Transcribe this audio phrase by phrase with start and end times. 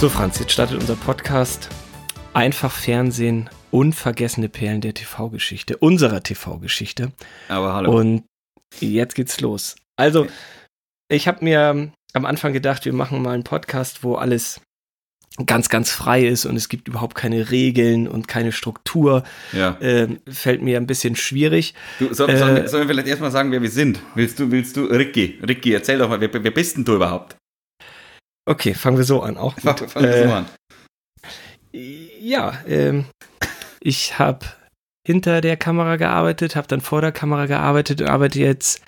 [0.00, 1.68] So, Franz, jetzt startet unser Podcast
[2.32, 7.12] Einfach Fernsehen, unvergessene Perlen der TV-Geschichte, unserer TV-Geschichte.
[7.48, 7.98] Aber hallo.
[7.98, 8.24] Und
[8.80, 9.76] jetzt geht's los.
[9.96, 10.26] Also,
[11.10, 14.62] ich habe mir am Anfang gedacht, wir machen mal einen Podcast, wo alles
[15.44, 19.22] ganz, ganz frei ist und es gibt überhaupt keine Regeln und keine Struktur.
[19.52, 19.76] ja.
[19.80, 21.74] Äh, fällt mir ein bisschen schwierig.
[21.98, 24.00] Du, soll, äh, sollen, wir, sollen wir vielleicht erstmal sagen, wer wir sind?
[24.14, 27.36] Willst du, willst du, Ricky, Ricky, erzähl doch mal, wer, wer bist denn du überhaupt?
[28.50, 29.36] Okay, fangen wir so an.
[29.36, 29.62] Auch gut.
[29.62, 30.46] Fang, fang äh, so an.
[31.72, 33.04] Ja, ähm,
[33.78, 34.44] ich habe
[35.06, 38.82] hinter der Kamera gearbeitet, habe dann vor der Kamera gearbeitet und arbeite jetzt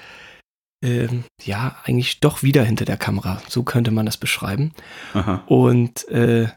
[0.84, 3.40] ähm, ja eigentlich doch wieder hinter der Kamera.
[3.48, 4.72] So könnte man das beschreiben.
[5.14, 5.44] Aha.
[5.46, 6.48] Und äh,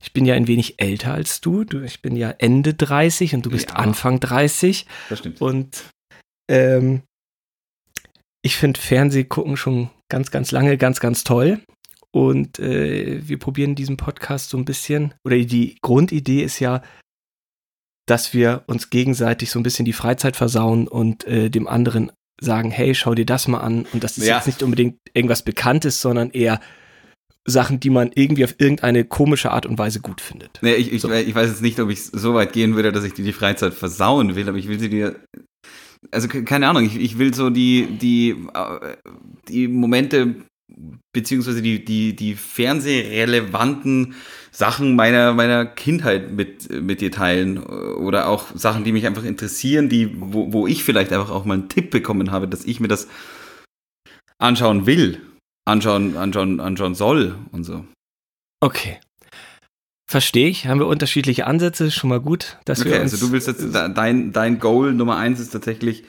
[0.00, 1.64] ich bin ja ein wenig älter als du.
[1.64, 1.80] du.
[1.80, 3.76] Ich bin ja Ende 30 und du bist Ja.
[3.76, 4.86] Anfang 30.
[5.08, 5.40] Das stimmt.
[5.40, 5.86] Und
[6.48, 7.02] ähm,
[8.42, 11.60] ich finde Fernsehgucken schon ganz, ganz lange ganz, ganz toll.
[12.14, 16.80] Und äh, wir probieren diesen Podcast so ein bisschen, oder die Grundidee ist ja,
[18.06, 22.70] dass wir uns gegenseitig so ein bisschen die Freizeit versauen und äh, dem anderen sagen,
[22.70, 23.86] hey, schau dir das mal an.
[23.92, 24.36] Und das ist Ja.
[24.36, 26.60] jetzt nicht unbedingt irgendwas Bekanntes, sondern eher
[27.46, 30.60] Sachen, die man irgendwie auf irgendeine komische Art und Weise gut findet.
[30.62, 31.10] Nee, ich, ich, So.
[31.10, 33.74] ich weiß jetzt nicht, ob ich so weit gehen würde, dass ich dir die Freizeit
[33.74, 35.16] versauen will, aber ich will sie dir.
[36.12, 38.96] Also ke- keine Ahnung, ich, ich will so die, die, äh,
[39.48, 40.36] die Momente
[41.12, 44.14] beziehungsweise die, die, die fernsehrelevanten
[44.50, 49.88] Sachen meiner, meiner Kindheit mit, mit dir teilen oder auch Sachen, die mich einfach interessieren,
[49.88, 52.88] die, wo, wo ich vielleicht einfach auch mal einen Tipp bekommen habe, dass ich mir
[52.88, 53.08] das
[54.38, 55.20] anschauen will,
[55.66, 57.84] anschauen, anschauen, anschauen soll und so.
[58.60, 58.98] Okay.
[60.10, 60.66] Verstehe ich.
[60.66, 63.62] Haben wir unterschiedliche Ansätze, schon mal gut, dass Okay, wir uns also du willst jetzt,
[63.62, 66.04] de- dein, dein Goal Nummer eins ist tatsächlich,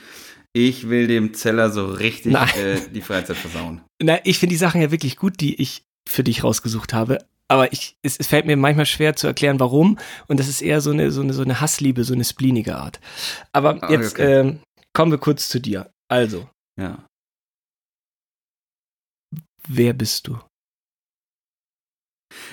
[0.55, 3.81] ich will dem Zeller so richtig äh, die Freizeit versauen.
[4.01, 7.17] Na, ich finde die Sachen ja wirklich gut, die ich für dich rausgesucht habe.
[7.49, 9.99] Aber ich, es, es fällt mir manchmal schwer zu erklären, warum.
[10.27, 13.01] Und das ist eher so eine, so eine, so eine Hassliebe, so eine splinige Art.
[13.51, 14.39] Aber Ah, jetzt okay.
[14.39, 14.59] ähm,
[14.93, 15.91] kommen wir kurz zu dir.
[16.09, 16.49] Also,
[16.79, 17.05] Ja.
[19.67, 20.39] wer bist du?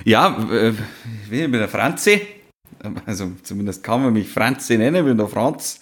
[0.05, 2.27] Ja, äh, ich bin der Franzi.
[3.07, 5.79] Also zumindest kann man mich Franzi nennen, ich bin der Franz.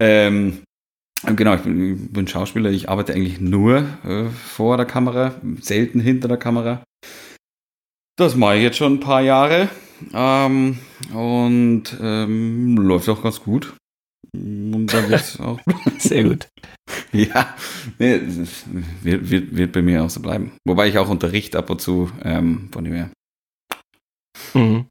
[0.00, 0.62] Ähm,
[1.24, 6.28] genau, ich bin, bin Schauspieler, ich arbeite eigentlich nur äh, vor der Kamera, selten hinter
[6.28, 6.82] der Kamera.
[8.16, 9.68] Das mache ich jetzt schon ein paar Jahre.
[10.12, 10.78] Ähm,
[11.12, 13.74] und ähm, läuft auch ganz gut.
[14.34, 15.60] Und da wird's auch
[15.98, 16.48] Sehr gut.
[17.12, 17.54] Ja,
[17.98, 18.20] nee,
[19.02, 20.52] wird, wird, wird bei mir auch so bleiben.
[20.66, 23.10] Wobei ich auch unterrichte ab und zu, ähm, von dem her.
[24.54, 24.86] Mhm.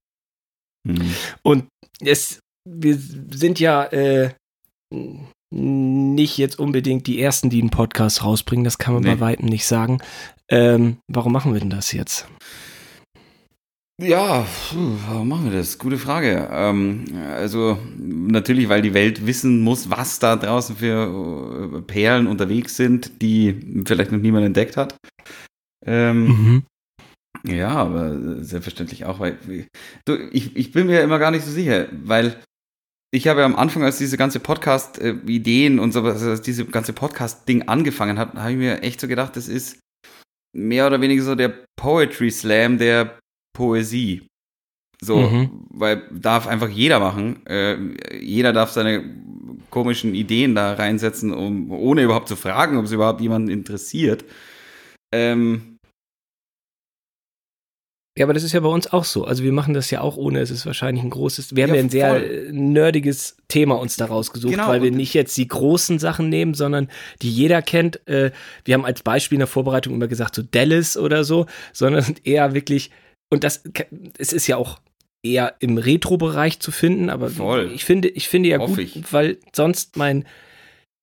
[0.88, 1.16] Hm.
[1.44, 1.68] Und
[2.00, 4.32] es, wir sind ja äh,
[5.54, 8.64] nicht jetzt unbedingt die Ersten, die einen Podcast rausbringen.
[8.66, 9.16] Das kann man Nee.
[9.16, 10.00] bei Weitem nicht sagen.
[10.50, 12.28] Ähm, warum machen wir denn das jetzt?
[14.00, 14.46] Ja,
[15.08, 15.80] warum machen wir das?
[15.80, 16.48] Gute Frage.
[16.52, 22.76] Ähm, also natürlich, weil die Welt wissen muss, was da draußen für äh, Perlen unterwegs
[22.78, 24.96] sind, die vielleicht noch niemand entdeckt hat.
[25.86, 26.64] Ähm, Mhm.
[27.48, 29.38] Ja, aber selbstverständlich auch, weil
[30.06, 32.36] du, ich, ich bin mir immer gar nicht so sicher, weil
[33.12, 36.94] ich habe ja am Anfang, als diese ganze Podcast-Ideen und so, also als diese ganze
[36.94, 39.80] Podcast-Ding angefangen hat, habe ich mir echt so gedacht, das ist
[40.56, 43.18] mehr oder weniger so der Poetry Slam der
[43.56, 44.28] Poesie.
[45.02, 45.66] So, Mhm.
[45.70, 47.46] weil darf einfach jeder machen.
[47.46, 47.78] Äh,
[48.20, 49.04] jeder darf seine
[49.70, 54.26] komischen Ideen da reinsetzen, um, ohne überhaupt zu fragen, ob es überhaupt jemanden interessiert.
[55.14, 55.77] Ähm,
[58.18, 59.26] Ja, aber das ist ja bei uns auch so.
[59.26, 61.76] Also wir machen das ja auch ohne, es ist wahrscheinlich ein großes, wir haben Ja,
[61.76, 62.50] ja ein sehr voll.
[62.52, 66.90] nerdiges Thema uns da rausgesucht, Genau, weil wir nicht jetzt die großen Sachen nehmen, sondern
[67.22, 68.06] die jeder kennt.
[68.08, 68.32] Äh,
[68.66, 72.54] wir haben als Beispiel in der Vorbereitung immer gesagt, so Dallas oder so, sondern eher
[72.54, 72.92] wirklich,
[73.30, 73.64] und das,
[74.18, 74.80] es ist ja auch
[75.24, 77.72] eher im Retro-Bereich zu finden, aber Voll.
[77.74, 79.14] ich finde, ich finde ja Hoffe gut, ich.
[79.14, 80.26] weil sonst mein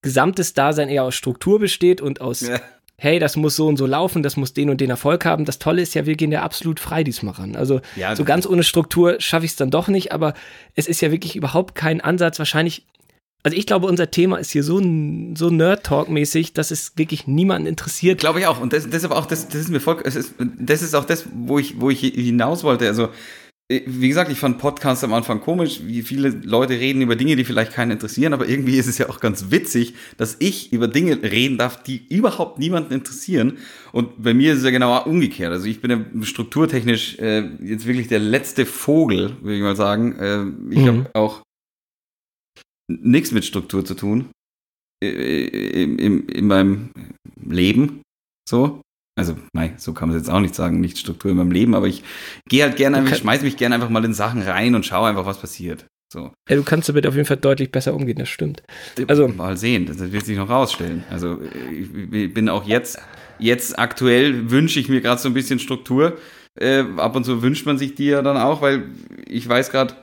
[0.02, 2.60] gesamtes Dasein eher aus Struktur besteht und aus ja.
[3.04, 5.44] Hey, das muss so und so laufen, das muss den und den Erfolg haben.
[5.44, 7.54] Das Tolle ist ja, wir gehen ja absolut frei diesmal ran.
[7.54, 10.32] Also Ja, so ganz ohne Struktur schaffe ich es dann doch nicht, aber
[10.74, 12.38] es ist ja wirklich überhaupt kein Ansatz.
[12.38, 12.86] Wahrscheinlich,
[13.42, 18.18] also ich glaube, unser Thema ist hier so, so Nerd-Talk-mäßig, dass es wirklich niemanden interessiert.
[18.18, 18.58] Glaube ich auch.
[18.58, 21.58] Und das, deshalb auch, das, das ist mir voll, ist, das ist auch das, wo
[21.58, 22.86] ich, wo ich hinaus wollte.
[22.86, 23.10] Also,
[23.86, 27.44] wie gesagt, ich fand Podcasts am Anfang komisch, wie viele Leute reden über Dinge, die
[27.44, 31.22] vielleicht keinen interessieren, aber irgendwie ist es ja auch ganz witzig, dass ich über Dinge
[31.22, 33.58] reden darf, die überhaupt niemanden interessieren.
[33.92, 35.52] Und bei mir ist es ja genau umgekehrt.
[35.52, 40.16] Also ich bin ja strukturtechnisch äh, jetzt wirklich der letzte Vogel, würde ich mal sagen.
[40.18, 40.86] Äh, ich Mhm.
[40.86, 41.42] habe auch
[42.88, 44.30] nichts mit Struktur zu tun
[45.02, 46.90] äh, im, im, in meinem
[47.44, 48.02] Leben.
[48.48, 48.80] So.
[49.16, 51.74] Also, nein, so kann man es jetzt auch nicht sagen, nicht Struktur in meinem Leben,
[51.74, 52.02] aber ich
[52.48, 55.24] gehe halt gerne, ich schmeiße mich gerne einfach mal in Sachen rein und schaue einfach,
[55.24, 55.86] was passiert.
[56.12, 56.32] So.
[56.48, 58.62] Ja, du kannst damit auf jeden Fall deutlich besser umgehen, das stimmt.
[59.06, 61.04] Also, mal sehen, das wird sich noch rausstellen.
[61.10, 61.40] Also,
[61.70, 62.98] ich bin auch jetzt,
[63.38, 66.18] jetzt aktuell wünsche ich mir gerade so ein bisschen Struktur.
[66.58, 68.90] Äh, ab und zu wünscht man sich die ja dann auch, weil
[69.26, 69.94] ich weiß gerade,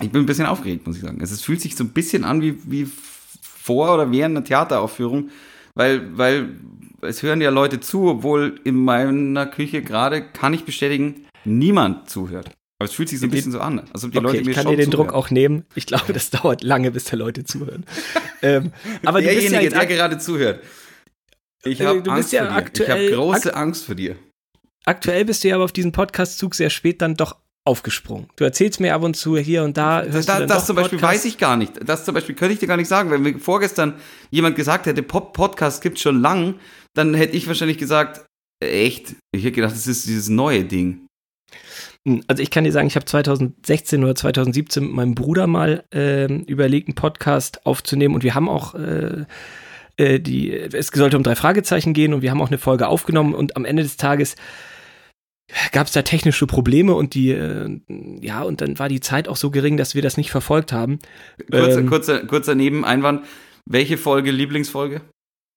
[0.00, 1.20] ich bin ein bisschen aufgeregt, muss ich sagen.
[1.20, 2.88] Also, es fühlt sich so ein bisschen an wie, wie
[3.40, 5.30] vor oder während einer Theateraufführung,
[5.74, 6.50] weil, weil
[7.06, 12.50] es hören ja Leute zu, obwohl in meiner Küche gerade, kann ich bestätigen, niemand zuhört.
[12.78, 13.82] Aber es fühlt sich so ein bisschen so an.
[13.94, 15.08] Also die okay, Leute mir ich kann dir den zuhören.
[15.08, 15.64] Druck auch nehmen.
[15.74, 17.86] Ich glaube, das dauert lange, bis da Leute zuhören.
[18.42, 18.72] ähm,
[19.04, 20.62] aber Derjenige, ja der gerade zuhört.
[21.64, 22.82] Ich habe äh, Angst ja vor dir.
[22.84, 24.16] Ich habe große Angst vor dir.
[24.84, 28.28] Aktuell bist du ja aber auf diesen Podcast-Zug sehr spät dann doch aufgesprungen.
[28.36, 30.02] Du erzählst mir ab und zu hier und da.
[30.02, 31.14] Das, das, das zum Beispiel Podcast?
[31.14, 31.72] weiß ich gar nicht.
[31.84, 33.10] Das zum Beispiel könnte ich dir gar nicht sagen.
[33.10, 33.94] Wenn mir vorgestern
[34.30, 36.54] jemand gesagt hätte, Pop Podcast gibt schon lang,
[36.96, 38.26] dann hätte ich wahrscheinlich gesagt,
[38.60, 39.16] echt?
[39.32, 41.06] Ich hätte gedacht, das ist dieses neue Ding.
[42.06, 45.84] Hm, also ich kann dir sagen, ich habe 2016 oder 2017 mit meinem Bruder mal
[45.94, 49.24] äh, überlegt, einen Podcast aufzunehmen und wir haben auch äh,
[49.96, 53.34] äh, die, es sollte um drei Fragezeichen gehen und wir haben auch eine Folge aufgenommen
[53.34, 54.36] und am Ende des Tages
[55.72, 57.80] gab es da technische Probleme und die, äh,
[58.20, 60.98] ja, und dann war die Zeit auch so gering, dass wir das nicht verfolgt haben.
[61.50, 63.24] Kurzer, ähm, kurzer, kurzer Nebeneinwand.
[63.64, 65.02] Welche Folge, Lieblingsfolge?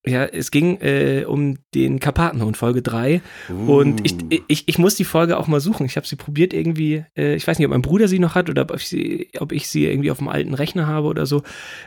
[0.10, 3.22] Ja, es ging äh, um den Karpatenhund, Folge 3.
[3.50, 3.80] Uh.
[3.80, 4.16] Und ich,
[4.48, 5.86] ich, ich muss die Folge auch mal suchen.
[5.86, 8.50] Ich habe sie probiert irgendwie, äh, ich weiß nicht, ob mein Bruder sie noch hat
[8.50, 11.44] oder ob ich sie, ob ich sie irgendwie auf dem alten Rechner habe oder so.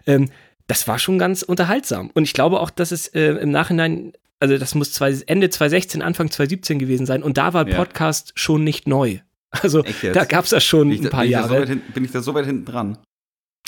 [0.07, 0.31] Ähm,
[0.67, 2.11] das war schon ganz unterhaltsam.
[2.15, 6.03] Und ich glaube auch, dass es äh, im Nachhinein also das muss zwei, Ende 2016,
[6.03, 7.23] Anfang 2017 gewesen sein.
[7.23, 7.77] Und da war ja.
[7.77, 9.19] Podcast schon nicht neu.
[9.51, 9.83] Also
[10.15, 11.61] da gab es das schon bin ein paar Jahre.
[11.61, 12.99] So hin, bin ich da so weit hinten dran?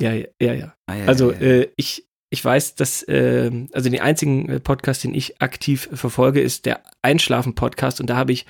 [0.00, 0.74] Ja, ja, ja.
[0.86, 5.04] Ah, ja also ja, äh, ich, ich weiß, dass, äh, also den einzigen äh, Podcast,
[5.04, 8.00] den ich aktiv verfolge, ist der Einschlafen-Podcast.
[8.00, 8.44] Und da habe ich,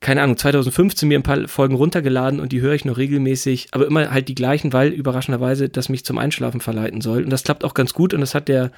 [0.00, 3.86] keine Ahnung, 2015 mir ein paar Folgen runtergeladen und die höre ich noch regelmäßig, aber
[3.86, 7.22] immer halt die gleichen, weil überraschenderweise das mich zum Einschlafen verleiten soll.
[7.22, 8.72] Und das klappt auch ganz gut und das hat der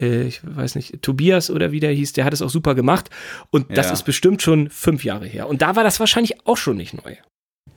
[0.00, 3.10] äh, ich weiß nicht, Tobias oder wie der hieß, der hat es auch super gemacht.
[3.50, 3.92] Und das ja.
[3.92, 5.48] ist bestimmt schon fünf Jahre her.
[5.48, 7.16] Und da war das wahrscheinlich auch schon nicht neu.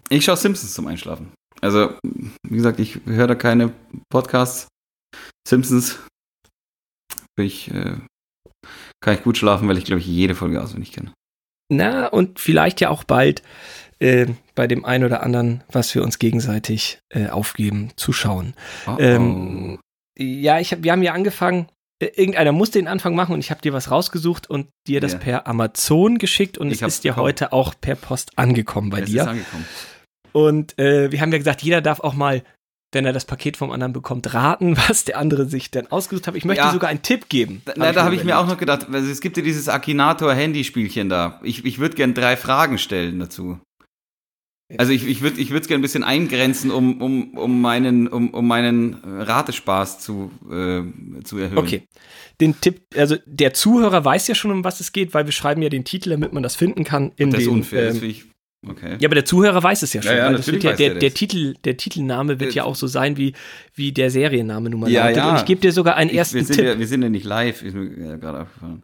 [0.10, 1.32] Ich schaue Simpsons zum Einschlafen.
[1.62, 3.72] Also, wie gesagt, ich höre da keine
[4.10, 4.68] Podcasts.
[5.48, 6.00] Simpsons
[7.38, 7.98] ich, äh,
[9.02, 11.14] kann ich gut schlafen, weil ich, glaube ich, jede Folge auswendig kenne.
[11.70, 13.42] Na, und vielleicht ja auch bald
[14.00, 18.54] äh, bei dem einen oder anderen, was wir uns gegenseitig äh, aufgeben, zu schauen.
[18.88, 18.98] Oh oh.
[19.00, 19.80] Ähm,
[20.18, 21.68] ja, ich hab, wir haben ja angefangen,
[22.00, 25.14] äh, irgendeiner muss den Anfang machen und ich habe dir was rausgesucht und dir das
[25.14, 25.20] ja.
[25.20, 27.28] per Amazon geschickt und ich es ist dir bekommen.
[27.28, 29.22] heute auch per Post angekommen bei es dir.
[29.24, 29.66] Ist angekommen.
[30.34, 32.44] Und äh, wir haben ja gesagt, jeder darf auch mal,
[32.92, 36.36] wenn er das Paket vom anderen bekommt, raten, was der andere sich denn ausgesucht hat.
[36.36, 36.72] Ich möchte ja.
[36.72, 37.62] sogar einen Tipp geben.
[37.66, 41.10] Da, na, da habe ich mir auch noch gedacht, also es gibt ja dieses Akinator-Handyspielchen
[41.10, 41.40] da.
[41.44, 43.60] Ich, ich würde gerne drei Fragen stellen dazu.
[44.78, 48.32] Also ich, ich würde ich es gerne ein bisschen eingrenzen, um, um, um, meinen, um,
[48.32, 50.82] um meinen Ratespaß zu, äh,
[51.24, 51.60] zu erhöhen.
[51.60, 51.84] Okay.
[52.42, 55.62] Den Tipp, also der Zuhörer weiß ja schon, um was es geht, weil wir schreiben
[55.62, 57.12] ja den Titel, damit man das finden kann.
[57.16, 58.26] In das ist unfair, ähm, das ich
[58.68, 58.98] Okay.
[59.00, 60.12] Ja, aber der Zuhörer weiß es ja schon.
[60.12, 63.18] Ja, ja, natürlich ja, der, der, Titel, der Titelname wird äh, ja auch so sein,
[63.18, 63.34] wie,
[63.74, 65.18] wie der Serienname nun mal ja, lautet.
[65.18, 65.30] Ja.
[65.32, 66.66] Und ich gebe dir sogar einen ich, ersten wir Tipp.
[66.66, 68.84] Ja, wir sind ja nicht live, ist mir gerade aufgefallen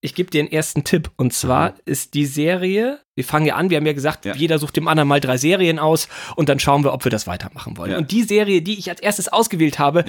[0.00, 1.10] ich gebe dir einen ersten Tipp.
[1.16, 1.76] Und zwar mhm.
[1.86, 5.08] ist die Serie, wir fangen ja an, wir haben ja gesagt, jeder sucht dem anderen
[5.08, 7.96] mal drei Serien aus und dann schauen wir, ob wir das weitermachen wollen.
[7.96, 10.04] Und die Serie, die ich als erstes ausgewählt habe,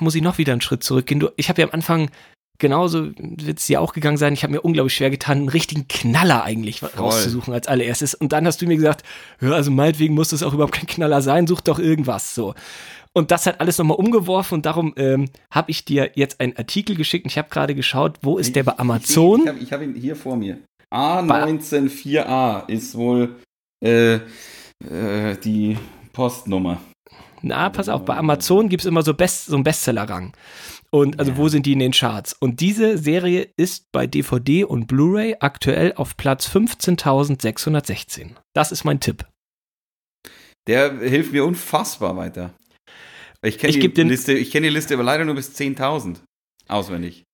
[0.00, 1.20] muss ich noch wieder einen Schritt zurückgehen.
[1.20, 2.10] Du, ich habe ja am Anfang
[2.60, 4.32] genauso wird es dir auch gegangen sein.
[4.32, 6.90] Ich habe mir unglaublich schwer getan, einen richtigen Knaller eigentlich Voll.
[6.96, 8.14] rauszusuchen als allererstes.
[8.14, 9.04] Und dann hast du mir gesagt,
[9.40, 12.54] ja, also meinetwegen muss das auch überhaupt kein Knaller sein, such doch irgendwas so.
[13.12, 16.94] Und das hat alles nochmal umgeworfen und darum ähm, habe ich dir jetzt einen Artikel
[16.94, 17.24] geschickt.
[17.24, 19.40] Und ich habe gerade geschaut, wo ist der bei Amazon?
[19.40, 20.58] Ich, ich, ich habe hab ihn hier vor mir.
[20.92, 23.36] A194A ist wohl
[23.84, 25.76] äh, äh, die
[26.12, 26.80] Postnummer.
[27.42, 30.32] Na, pass auf, bei Amazon gibt es immer so, Best, so einen Bestseller-Rang.
[30.92, 31.36] Und also ja.
[31.36, 32.32] wo sind die in den Charts?
[32.32, 38.30] Und diese Serie ist bei DVD und Blu-ray aktuell auf Platz 15.616.
[38.54, 39.24] Das ist mein Tipp.
[40.66, 42.54] Der hilft mir unfassbar weiter.
[43.42, 46.16] Ich kenne die, Liste, kenn die Liste aber leider nur bis 10.000
[46.68, 47.24] auswendig.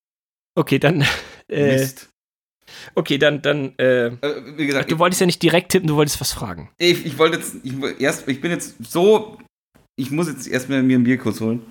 [0.54, 1.04] Okay, dann.
[1.48, 2.08] Äh, Mist.
[2.94, 6.20] Okay, dann, dann, äh, äh, wie gesagt, du wolltest ja nicht direkt tippen, du wolltest
[6.20, 6.70] was fragen.
[6.78, 9.38] Ich, ich wollte jetzt, ich, erst, ich bin jetzt so,
[9.96, 11.62] ich muss jetzt erstmal mir ein Bier kurz holen.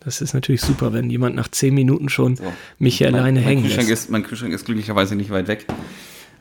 [0.00, 2.52] Das ist natürlich super, wenn jemand nach zehn Minuten schon so.
[2.78, 4.04] mich hier mein, alleine mein hängen Kühlschrank lässt.
[4.04, 5.66] Ist, mein Kühlschrank ist glücklicherweise nicht weit weg.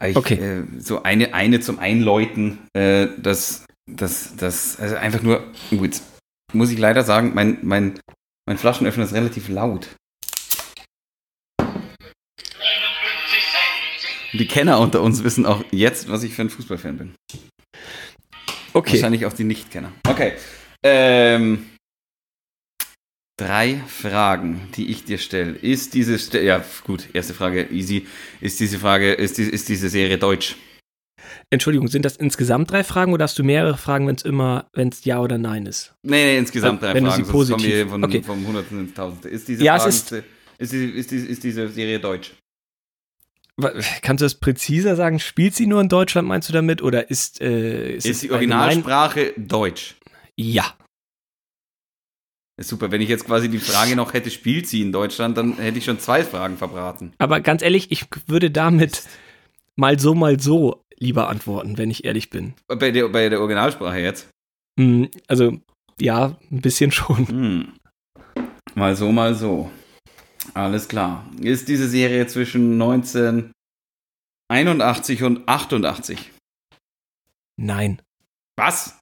[0.06, 0.36] Ich, okay.
[0.36, 6.02] Äh, so eine, eine zum Einläuten, äh, das, das, das, also einfach nur, gut,
[6.54, 8.00] muss ich leider sagen, mein, mein,
[8.46, 9.88] mein Flaschenöffner ist relativ laut.
[14.34, 17.16] Die Kenner unter uns wissen auch jetzt, was ich für ein Fußballfan bin.
[18.74, 18.94] Okay.
[18.94, 19.94] Wahrscheinlich auch die Nicht-Kenner.
[20.08, 20.34] Okay.
[20.84, 21.66] Ähm,
[23.38, 25.52] drei Fragen, die ich dir stelle.
[25.52, 28.08] Ist diese, Ste ja gut, erste Frage, easy.
[28.42, 30.56] Ist diese Frage, ist, die, ist diese Serie deutsch?
[31.50, 34.90] Entschuldigung, sind das insgesamt drei Fragen oder hast du mehrere Fragen, wenn es immer, wenn
[34.90, 35.94] es ja oder nein ist?
[36.02, 37.26] Nee, nee, insgesamt drei Wenn du Fragen.
[37.26, 38.24] sie kommen wir positiv- von, okay.
[38.24, 39.30] vom Hundertsten ins Tausendste.
[39.30, 40.12] Ist diese, Ja, Fragen, ist-
[40.58, 42.34] ist, die, ist, die, ist diese Serie deutsch?
[44.02, 45.20] Kannst du das präziser sagen?
[45.20, 46.82] Spielt sie nur in Deutschland, meinst du damit?
[46.82, 49.96] Oder ist, äh, Ist, es die Originalsprache deutsch?
[50.36, 50.74] Ja.
[52.58, 52.92] Ist super.
[52.92, 55.86] Wenn ich jetzt quasi die Frage noch hätte, spielt sie in Deutschland, dann hätte ich
[55.86, 57.14] schon zwei Fragen verbraten.
[57.18, 59.04] Aber ganz ehrlich, ich würde damit
[59.76, 62.54] mal so, mal so lieber antworten, wenn ich ehrlich bin.
[62.68, 64.30] Bei der, bei der Originalsprache jetzt?
[64.80, 65.58] Hm, also,
[66.00, 67.28] ja, ein bisschen schon.
[67.28, 67.74] Hm.
[68.74, 69.70] Mal so, mal so.
[70.54, 71.30] Alles klar.
[71.42, 76.32] Ist diese Serie zwischen 1981 und 88?
[77.58, 78.02] Nein.
[78.58, 78.98] Was?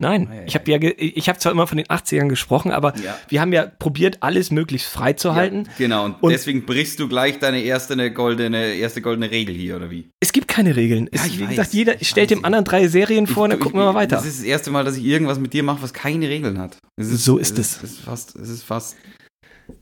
[0.00, 0.28] Nein.
[0.32, 3.18] Ja, Ich habe ja, ich habe zwar immer von den 80ern gesprochen, aber Ja.
[3.28, 5.64] wir haben ja probiert, alles möglichst frei zu halten.
[5.66, 9.74] Ja, genau, und, Und- deswegen brichst du gleich deine erste goldene, erste goldene Regel hier,
[9.74, 10.08] oder wie?
[10.20, 11.08] Es gibt keine Regeln.
[11.12, 12.38] Ja, Es, ich wie weiß, gesagt, jeder ich stellt weiß.
[12.38, 14.14] dem anderen drei Serien vor und dann Ich- gucken wir mal weiter.
[14.16, 16.78] Das ist das erste Mal, dass ich irgendwas mit dir mache, was keine Regeln hat.
[16.96, 17.78] Es So ist es.
[17.78, 17.82] es.
[17.82, 18.96] Es ist fast, es ist fast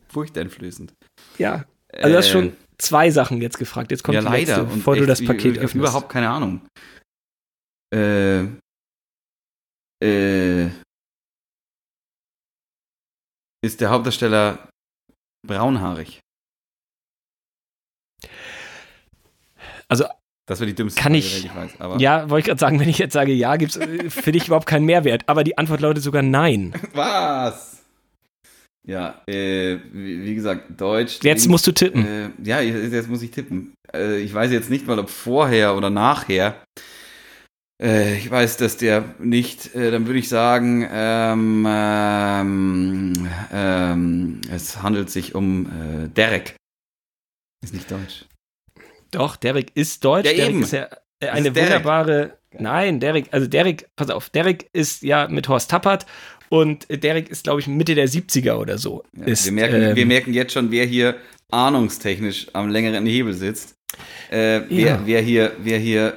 [0.08, 0.94] furchteinflößend.
[1.38, 1.66] Ja.
[1.92, 3.90] Also du hast Äh, schon zwei Sachen jetzt gefragt.
[3.90, 4.62] Jetzt kommt ja, die leider.
[4.62, 5.84] letzte, bevor du echt, das ich- Paket ich, ich habe öffnest.
[5.88, 6.62] überhaupt keine Ahnung.
[7.94, 8.44] Äh,
[10.02, 10.66] äh,
[13.62, 14.68] ist der Hauptdarsteller
[15.46, 16.20] braunhaarig?
[19.88, 20.04] Also,
[20.48, 21.80] Das war die dümmste Kann Frage, ich- ich weiß.
[21.80, 24.46] Aber ja, wollte ich gerade sagen, wenn ich jetzt sage ja, gibt es für dich
[24.46, 25.22] überhaupt keinen Mehrwert.
[25.28, 26.72] Aber die Antwort lautet sogar nein.
[26.92, 27.82] Was?
[28.86, 31.14] Ja, äh, wie, wie gesagt, Deutsch.
[31.14, 32.06] Jetzt Dings, musst du tippen.
[32.06, 33.74] Äh, ja, jetzt jetzt muss ich tippen.
[33.92, 36.62] Äh, ich weiß jetzt nicht mal, ob vorher oder nachher.
[37.82, 44.82] Äh, ich weiß, dass der nicht, äh, dann würde ich sagen, ähm, ähm, ähm, es
[44.82, 46.54] handelt sich um äh, Derek.
[47.62, 48.24] Ist nicht deutsch.
[49.10, 50.26] Doch, Derek ist deutsch.
[50.26, 50.62] Ja, Derek eben.
[50.62, 50.88] ist ja
[51.20, 51.70] äh, eine Derek.
[51.70, 52.38] wunderbare.
[52.58, 56.06] Nein, Derek, also Derek, pass auf, Derek ist ja mit Horst Tappert
[56.48, 59.02] und Derek ist, glaube ich, Mitte der 70er oder so.
[59.14, 61.16] Ja, ist, wir, merken, ähm, wir merken jetzt schon, wer hier
[61.50, 63.74] ahnungstechnisch am längeren Hebel sitzt.
[64.30, 65.02] Äh, wer, Ja.
[65.04, 66.16] wer hier, wer hier,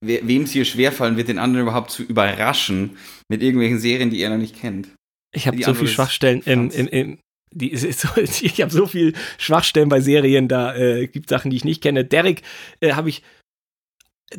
[0.00, 2.96] wer, wem es hier schwerfallen wird, den anderen überhaupt zu überraschen
[3.28, 4.88] mit irgendwelchen Serien, die er noch nicht kennt.
[5.34, 7.18] Ich habe so Antwort viel ist Schwachstellen im, im, im
[7.52, 11.64] die, so, ich habe so viel Schwachstellen bei Serien, da äh, gibt Sachen, die ich
[11.64, 12.04] nicht kenne.
[12.04, 12.42] Derek
[12.80, 13.22] äh, habe ich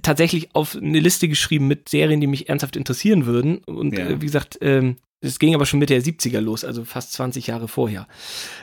[0.02, 3.60] tatsächlich auf eine Liste geschrieben mit Serien, die mich ernsthaft interessieren würden.
[3.60, 4.08] Und Ja.
[4.08, 7.48] äh, wie gesagt, ähm, es ging aber schon Mitte der 70er los, also fast 20
[7.48, 8.08] Jahre vorher.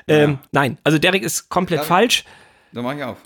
[0.09, 0.43] Ähm, Ja.
[0.53, 2.25] Nein, also Derek ist komplett ich- falsch.
[2.73, 3.19] Da mache ich auf.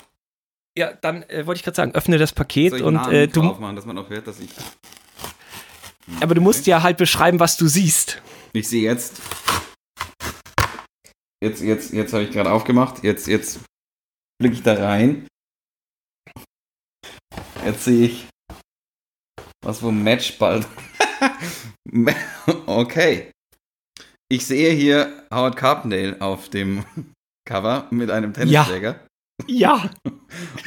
[0.79, 3.33] Ja, dann äh, wollte ich gerade sagen, öffne das Paket Soll ich und äh, Namen
[3.33, 4.50] du, drauf machen, dass man auch hört, dass ich.
[6.21, 8.23] aber du musst ja halt beschreiben, was du siehst.
[8.53, 9.21] Ich sehe jetzt.
[11.43, 13.03] Jetzt, jetzt, jetzt habe ich gerade aufgemacht.
[13.03, 13.61] Jetzt, jetzt
[14.39, 15.27] blicke ich da rein.
[17.65, 18.27] Jetzt sehe ich
[19.62, 20.65] was vom Matchball.
[22.67, 23.31] okay.
[24.29, 26.85] Ich sehe hier Howard Carpendale auf dem
[27.49, 29.10] Cover mit einem Tennisschläger Ja,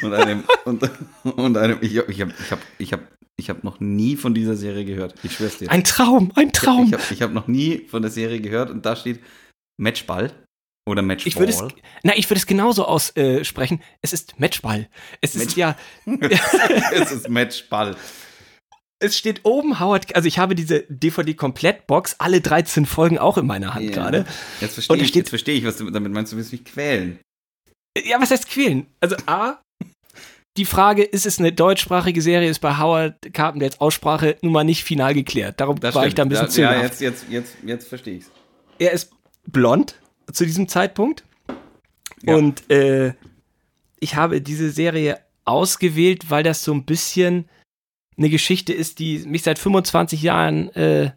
[0.01, 0.89] und einem und,
[1.23, 3.03] und einem ich habe ich habe ich habe ich habe
[3.37, 5.15] ich habe noch nie von dieser Serie gehört.
[5.23, 5.71] Ich schwör's dir.
[5.71, 6.85] ein Traum, ein Traum.
[6.87, 9.19] Ich habe ich hab noch nie von der Serie gehört und da steht
[9.77, 10.31] Matchball
[10.87, 11.27] oder Matchball.
[11.29, 11.63] Ich würde es,
[12.03, 13.81] na, ich würde es genauso aussprechen.
[14.01, 14.87] Es ist Matchball.
[15.21, 15.75] Es ist Match- ja,
[16.93, 17.95] es ist Matchball.
[18.99, 23.73] es steht oben Howard, also ich habe diese DVD-Komplettbox, alle 13 Folgen auch in meiner
[23.73, 23.91] Hand Ja.
[23.91, 24.25] gerade.
[24.61, 26.31] Jetzt verstehe ich, verstehe ich, was du damit meinst.
[26.33, 27.19] Du willst mich quälen.
[27.97, 28.87] Ja, was heißt quälen?
[28.99, 29.59] Also A,
[30.57, 34.83] die Frage, ist es eine deutschsprachige Serie, ist bei Howard Carpendales Aussprache nun mal nicht
[34.83, 35.59] final geklärt.
[35.59, 38.31] Darum Das war ich da ein bisschen Da- Ja, jetzt, jetzt, jetzt, jetzt verstehe ich's.
[38.79, 39.11] Er ist
[39.47, 39.95] blond
[40.31, 41.23] zu diesem Zeitpunkt.
[42.23, 42.35] Ja.
[42.35, 43.13] Und äh,
[43.99, 47.49] ich habe diese Serie ausgewählt, weil das so ein bisschen
[48.17, 51.11] eine Geschichte ist, die mich seit 25 Jahren äh,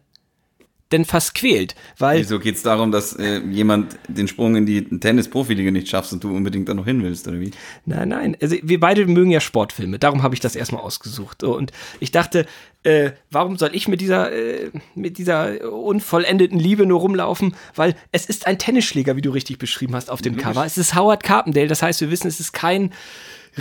[0.91, 1.75] denn fast quält.
[1.97, 6.23] Weil Wieso geht's darum, dass äh, jemand den Sprung in die Tennis-Profiliga nicht schaffst und
[6.23, 7.51] du unbedingt da noch hin willst, oder wie?
[7.85, 8.37] Nein, nein.
[8.41, 9.99] Also wir beide mögen ja Sportfilme.
[9.99, 11.43] Darum habe ich das erstmal ausgesucht.
[11.43, 12.45] Und ich dachte,
[12.83, 17.55] äh, warum soll ich mit dieser, äh, mit dieser unvollendeten Liebe nur rumlaufen?
[17.75, 20.37] Weil es ist ein Tennisschläger, wie du richtig beschrieben hast auf dem.
[20.37, 20.65] Cover.
[20.65, 21.67] Es ist Howard Carpendale.
[21.67, 22.93] Das heißt, wir wissen, es ist kein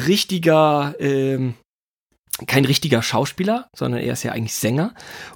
[0.06, 1.54] richtiger, ähm,
[2.47, 4.95] kein richtiger Schauspieler, sondern er ist ja eigentlich Sänger.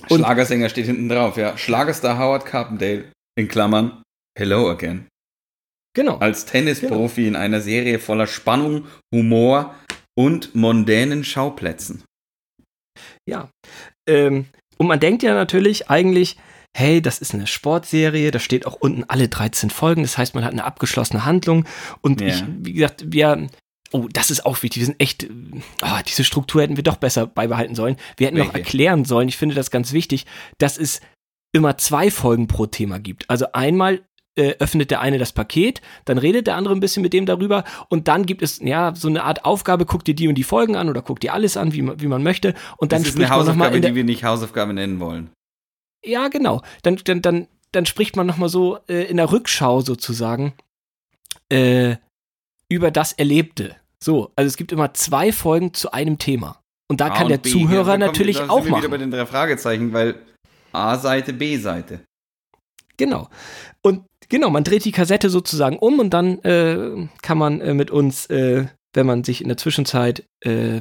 [0.09, 1.57] Und- Schlagersänger steht hinten drauf, ja.
[1.57, 4.02] Schlagerstar Howard Carpendale, in Klammern,
[4.38, 5.07] Hello Again.
[5.97, 6.19] Genau.
[6.19, 9.75] Als Tennisprofi in einer Serie voller Spannung, Humor
[10.16, 12.04] und mondänen Schauplätzen.
[13.28, 13.49] Ja.
[14.09, 14.47] Ähm,
[14.78, 16.37] und man denkt ja natürlich eigentlich,
[16.76, 20.45] hey, das ist eine Sportserie, da steht auch unten alle 13 Folgen, das heißt, man
[20.45, 21.64] hat eine abgeschlossene Handlung.
[22.00, 22.28] Und Ja.
[22.28, 23.49] ich, wie gesagt, wir,
[23.92, 25.28] oh, das ist auch wichtig, wir sind echt,
[25.82, 27.97] oh, diese Struktur hätten wir doch besser beibehalten sollen.
[28.16, 28.59] Wir hätten noch Welche?
[28.59, 30.26] erklären sollen, ich finde das ganz wichtig,
[30.59, 31.00] dass es
[31.52, 33.28] immer zwei Folgen pro Thema gibt.
[33.28, 34.02] Also einmal
[34.37, 37.64] äh, öffnet der eine das Paket, dann redet der andere ein bisschen mit dem darüber
[37.88, 40.76] und dann gibt es ja so eine Art Aufgabe, guck dir die und die Folgen
[40.76, 43.16] an oder guck dir alles an, wie man, wie man möchte und dann das ist
[43.16, 45.30] eine spricht man nochmal Hausaufgabe, der, die wir nicht Hausaufgabe nennen wollen.
[46.04, 46.62] ja, genau.
[46.82, 50.54] Dann, dann, dann, dann spricht man nochmal so äh, in der Rückschau sozusagen
[51.49, 51.97] äh,
[52.68, 53.76] über das Erlebte.
[54.02, 56.61] So, also es gibt immer zwei Folgen zu einem Thema.
[56.88, 57.50] Und da A kann und der B.
[57.50, 59.00] Zuhörer Ja, da kommen- natürlich da sind auch wir wieder bei machen.
[59.00, 60.16] den drei Fragezeichen, weil
[60.73, 62.00] A-Seite, B-Seite.
[62.97, 63.28] Genau.
[63.83, 67.90] Und genau, man dreht die Kassette sozusagen um und dann äh, kann man äh, mit
[67.90, 70.80] uns, äh, wenn man sich in der Zwischenzeit äh,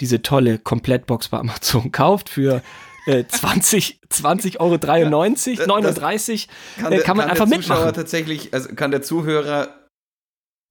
[0.00, 2.62] diese tolle Komplettbox bei Amazon kauft für
[3.06, 6.48] äh, 20, 20,93 Euro, das- 39,
[6.90, 7.94] Äh, kann man einfach der Zuschauer mitmachen.
[7.94, 9.68] tatsächlich, also kann der Zuhörer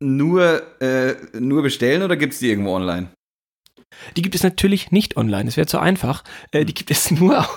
[0.04, 3.10] nur, äh, nur bestellen oder gibt es die irgendwo online?
[4.18, 6.24] Die gibt es natürlich nicht online, das wäre zu einfach.
[6.52, 7.48] Äh, die gibt es nur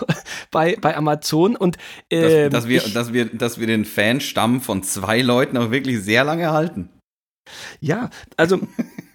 [0.50, 1.76] bei, bei Amazon und
[2.10, 5.70] Dass, ähm, dass, wir, ich, dass, wir, dass wir den Fanstamm von zwei Leuten auch
[5.70, 6.90] wirklich sehr lange halten.
[7.80, 8.60] Ja, also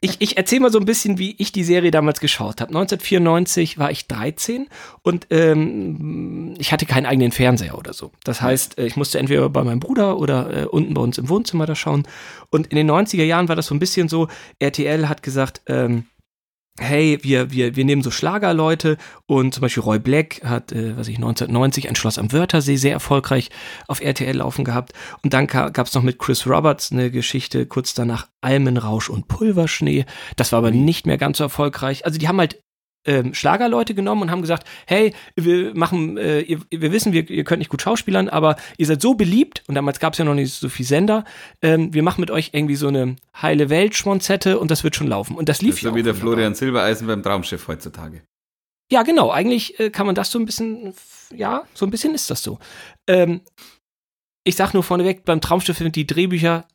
[0.02, 2.70] ich, ich erzähle mal so ein bisschen, wie ich die Serie damals geschaut habe.
[2.70, 4.68] 1994 war ich 13
[5.04, 8.12] und ähm, ich hatte keinen eigenen Fernseher oder so.
[8.24, 11.30] Das heißt, äh, ich musste entweder bei meinem Bruder oder äh, unten bei uns im
[11.30, 12.08] Wohnzimmer da schauen.
[12.50, 14.28] Und in den 90er Jahren war das so ein bisschen so,
[14.60, 16.06] RTL hat gesagt, ähm,
[16.80, 21.08] hey, wir, wir, wir nehmen so Schlagerleute und zum Beispiel Roy Black hat, äh, was
[21.08, 23.50] ich, 1990 ein Schloss am Wörthersee sehr erfolgreich
[23.88, 24.93] auf RTL laufen gehabt.
[25.24, 30.06] Und dann gab es noch mit Chris Roberts eine Geschichte, kurz danach Almenrausch und Pulverschnee.
[30.36, 32.06] Das war aber nicht mehr ganz so erfolgreich.
[32.06, 32.62] Also die haben halt
[33.06, 37.44] ähm, Schlagerleute genommen und haben gesagt, hey, wir machen, äh, ihr, wir wissen, wir, ihr
[37.44, 40.36] könnt nicht gut schauspielern, aber ihr seid so beliebt, und damals gab es ja noch
[40.36, 41.24] nicht so viel Sender,
[41.62, 45.36] ähm, wir machen mit euch irgendwie so eine heile Welt-Schmonzette und das wird schon laufen.
[45.36, 46.16] Und das lief ja so wie der.
[46.16, 48.22] Florian Silbereisen beim Traumschiff heutzutage.
[48.92, 49.32] Ja, genau.
[49.32, 50.94] Eigentlich äh, kann man das so ein bisschen,
[51.34, 52.60] ja, so ein bisschen ist das so.
[53.08, 53.42] Ähm,
[54.44, 56.66] ich sag nur vorneweg, beim Traumschiff sind die Drehbücher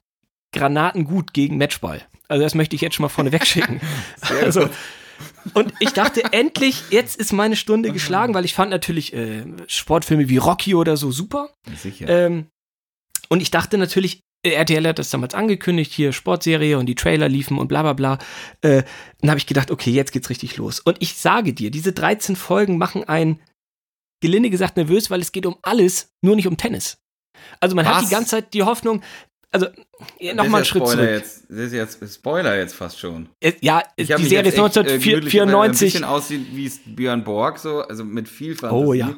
[0.53, 2.03] Granaten gut gegen Matchball.
[2.29, 3.81] Also das möchte ich jetzt schon mal vorneweg schicken.
[4.43, 4.69] also,
[5.55, 10.29] und ich dachte, endlich, jetzt ist meine Stunde geschlagen, weil ich fand natürlich äh, Sportfilme
[10.29, 11.51] wie Rocky oder so super.
[11.77, 12.09] Sicher.
[12.09, 12.47] Ähm,
[13.29, 17.29] und ich dachte natürlich, äh, RTL hat das damals angekündigt, hier Sportserie und die Trailer
[17.29, 18.19] liefen und bla bla bla.
[18.61, 18.83] Äh,
[19.21, 20.81] dann habe ich gedacht, okay, jetzt geht's richtig los.
[20.81, 23.41] Und ich sage dir, diese 13 Folgen machen einen,
[24.21, 26.99] gelinde gesagt, nervös, weil es geht um alles, nur nicht um Tennis.
[27.61, 28.05] Also man hat Was?
[28.05, 29.03] die ganze Zeit die Hoffnung,
[29.53, 29.67] also
[30.35, 31.11] nochmal einen Schritt Spoiler zurück.
[31.11, 33.29] Jetzt, das ist jetzt Spoiler jetzt fast schon.
[33.61, 35.93] Ja, Ich die Serie ist echt, äh, gemütlich, weil Ein 1994.
[35.93, 38.85] bisschen aussieht wie Björn Borg, so, also mit viel Fantasie.
[38.87, 39.17] Oh ja.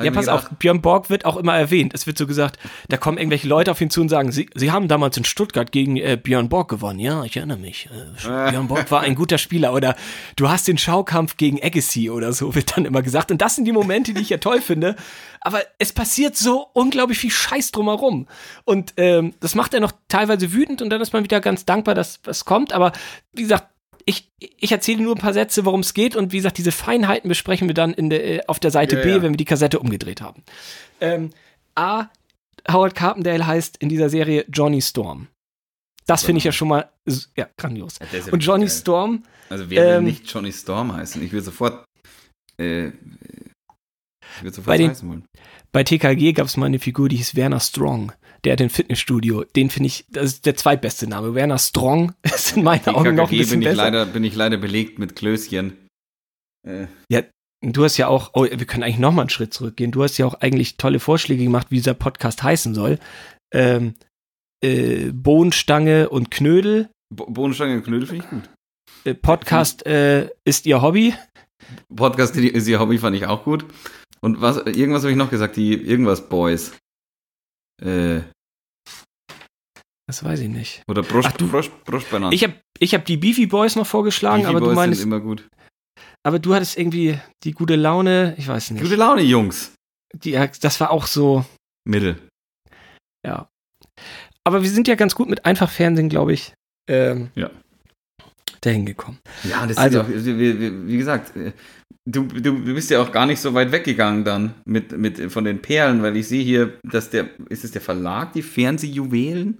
[0.00, 1.92] Ja, pass auf, gedacht, Björn Borg wird auch immer erwähnt.
[1.92, 4.70] Es wird so gesagt, da kommen irgendwelche Leute auf ihn zu und sagen, sie, sie
[4.70, 6.98] haben damals in Stuttgart gegen äh, Björn Borg gewonnen.
[6.98, 7.90] Ja, ich erinnere mich.
[7.90, 9.74] Äh, Björn Borg war ein guter Spieler.
[9.74, 9.94] Oder
[10.36, 13.30] du hast den Schaukampf gegen Agassi oder so, wird dann immer gesagt.
[13.30, 14.96] Und das sind die Momente, die ich ja toll finde.
[15.42, 18.28] Aber es passiert so unglaublich viel Scheiß drumherum.
[18.64, 21.94] Und ähm, das macht er noch teilweise wütend und dann ist man wieder ganz dankbar,
[21.94, 22.72] dass was kommt.
[22.72, 22.92] Aber
[23.34, 23.71] wie gesagt,
[24.06, 27.28] ich, ich erzähle nur ein paar Sätze, worum es geht und wie gesagt, diese Feinheiten
[27.28, 29.22] besprechen wir dann in der, äh, auf der Seite Ja, B, ja.
[29.22, 30.42] wenn wir die Kassette umgedreht haben.
[31.00, 31.30] Ähm,
[31.74, 32.06] A.
[32.70, 35.28] Howard Carpendale heißt in dieser Serie Johnny Storm.
[36.06, 36.90] Das finde ich ja schon mal
[37.36, 37.98] ja, grandios.
[38.00, 38.74] Ja, ja Und Johnny geil.
[38.74, 41.22] Storm, Also wer will ähm, nicht Johnny Storm heißen?
[41.22, 41.84] Ich will sofort.
[42.60, 45.24] Äh, ich will sofort Bei den- heißen wollen.
[45.72, 48.12] bei TKG gab es mal eine Figur, die hieß Werner Strong.
[48.44, 49.44] Der hat ein Fitnessstudio.
[49.44, 51.34] Den finde ich, das ist der zweitbeste Name.
[51.34, 53.76] Werner Strong ist in meinen Augen noch ein bisschen bin ich, besser.
[53.84, 55.76] leider, bin ich leider belegt mit Klößchen.
[56.66, 56.86] Äh,
[57.64, 59.92] Du hast ja auch, oh, wir können eigentlich noch mal einen Schritt zurückgehen.
[59.92, 62.98] Du hast ja auch eigentlich tolle Vorschläge gemacht, wie dieser Podcast heißen soll.
[63.54, 63.94] Ähm,
[64.64, 66.88] äh, Bohnenstange und Knödel.
[67.14, 68.50] Bo- Bohnenstange und Knödel finde ich gut.
[69.04, 71.14] Äh, Podcast äh, ist ihr Hobby.
[71.94, 73.64] Podcast die- ist ihr Hobby, fand ich auch gut.
[74.20, 76.72] Und was, irgendwas habe ich noch gesagt, die irgendwas Boys.
[77.84, 78.22] Äh,
[80.06, 80.82] Das weiß ich nicht.
[80.88, 82.32] oder Brust, Ach, du- Brust, Brustbananen.
[82.34, 85.08] Ich habe ich hab die Beefy Boys noch vorgeschlagen, Beefy aber du Boys meinst, sind
[85.08, 85.48] immer gut.
[86.26, 88.34] aber du hattest irgendwie die gute Laune.
[88.38, 88.82] Ich weiß nicht.
[88.82, 89.72] Gute Laune, Jungs.
[90.14, 91.44] Die, das war auch so,
[91.88, 92.16] Mittel.
[93.26, 93.48] ja.
[94.44, 96.52] Aber wir sind ja ganz gut mit einfach Fernsehen, glaube ich,
[96.90, 97.50] ähm, Ja.
[98.62, 99.18] Dahin gekommen.
[99.44, 101.52] Ja, das Also- ist ja auch, wie, wie, gesagt, äh,
[102.06, 105.44] du, du, du bist ja auch gar nicht so weit weggegangen dann mit, mit von
[105.44, 109.58] den Perlen, weil ich sehe hier, dass der, ist es der Verlag, die Fernsehjuwelen?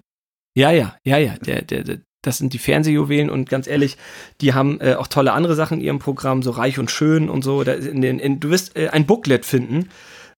[0.57, 1.35] Ja, ja, ja, ja.
[1.39, 3.97] Der, der, der, das sind die Fernsehjuwelen und ganz ehrlich,
[4.41, 7.43] die haben äh, auch tolle andere Sachen in ihrem Programm, so reich und schön und
[7.43, 7.65] so.
[7.65, 9.89] Da in den, in, du wirst äh, ein Booklet finden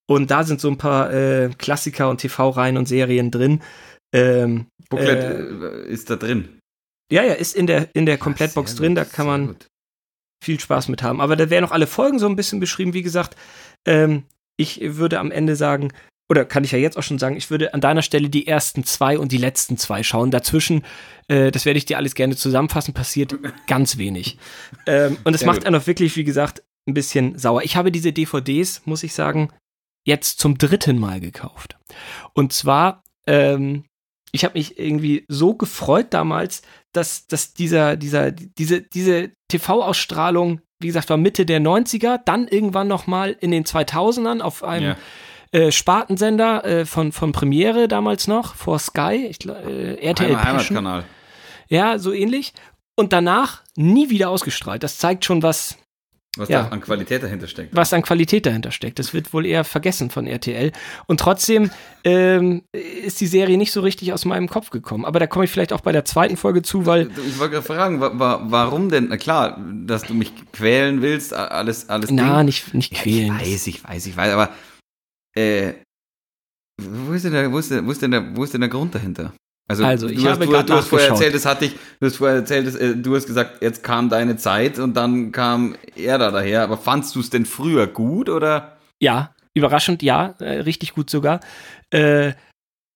[0.07, 3.61] und da sind so ein paar äh, Klassiker und TV-Reihen und Serien drin.
[4.13, 6.54] Ähm, Booklet äh, ist da drin.
[7.15, 9.55] Ja, ja, ist in der, in der Komplettbox Ach, drin, da kann man
[10.43, 11.21] viel Spaß mit haben.
[11.21, 12.93] Aber da werden auch alle Folgen so ein bisschen beschrieben.
[12.93, 13.37] Wie gesagt,
[13.85, 14.23] ähm,
[14.57, 15.93] ich würde am Ende sagen,
[16.29, 18.83] oder kann ich ja jetzt auch schon sagen, ich würde an deiner Stelle die ersten
[18.83, 20.29] zwei und die letzten zwei schauen.
[20.29, 20.83] Dazwischen,
[21.29, 23.33] äh, das werde ich dir alles gerne zusammenfassen, passiert
[23.67, 24.37] ganz wenig.
[24.85, 27.63] Ähm, und es macht einen auch wirklich, wie gesagt, ein bisschen sauer.
[27.63, 29.53] Ich habe diese DVDs, muss ich sagen,
[30.05, 31.77] jetzt zum dritten Mal gekauft.
[32.33, 33.85] Und zwar, ähm,
[34.33, 36.61] ich habe mich irgendwie so gefreut damals,
[36.95, 42.87] dass, dass dieser, dieser, diese, diese TV-Ausstrahlung, wie gesagt, war Mitte der 90er, dann irgendwann
[42.87, 44.95] nochmal in den 2000ern auf einem
[45.51, 45.59] ja.
[45.59, 51.05] äh, Spartensender äh, von, von Premiere damals noch, vor Sky, ich, äh, RTL Heim Heimatkanal.
[51.67, 52.53] Ja, so ähnlich.
[52.95, 54.83] Und danach nie wieder ausgestrahlt.
[54.83, 55.77] Das zeigt schon, was,
[56.37, 56.63] was ja.
[56.63, 57.75] da an Qualität dahinter steckt.
[57.75, 58.99] Was an Qualität dahinter steckt.
[58.99, 60.71] Das wird wohl eher vergessen von RTL.
[61.07, 61.71] Und trotzdem
[62.03, 65.05] ähm, ist die Serie nicht so richtig aus meinem Kopf gekommen.
[65.05, 67.09] Aber da komme ich vielleicht auch bei der zweiten Folge zu, weil.
[67.27, 69.07] Ich wollte gerade fragen, wa wa warum denn?
[69.09, 72.11] Na klar, dass du mich quälen willst, alles, alles.
[72.11, 72.45] Na, Ding.
[72.45, 73.35] nicht, nicht quälen.
[73.39, 74.49] Ja, ich weiß, ich weiß, ich weiß, aber
[75.35, 75.73] äh,
[76.81, 78.69] wo ist denn der, wo ist denn, wo ist denn der, wo ist denn der
[78.69, 79.33] Grund dahinter?
[79.67, 82.17] Also, also ich du habe hast, du, hast vorher erzählt, das hatte ich, du hast
[82.17, 86.19] vorher erzählt, dass, äh, du hast gesagt, jetzt kam deine Zeit und dann kam er
[86.19, 86.61] da daher.
[86.61, 88.77] Aber fandst du es denn früher gut oder?
[88.99, 91.39] Ja, überraschend, ja, äh, richtig gut sogar.
[91.89, 92.33] Äh,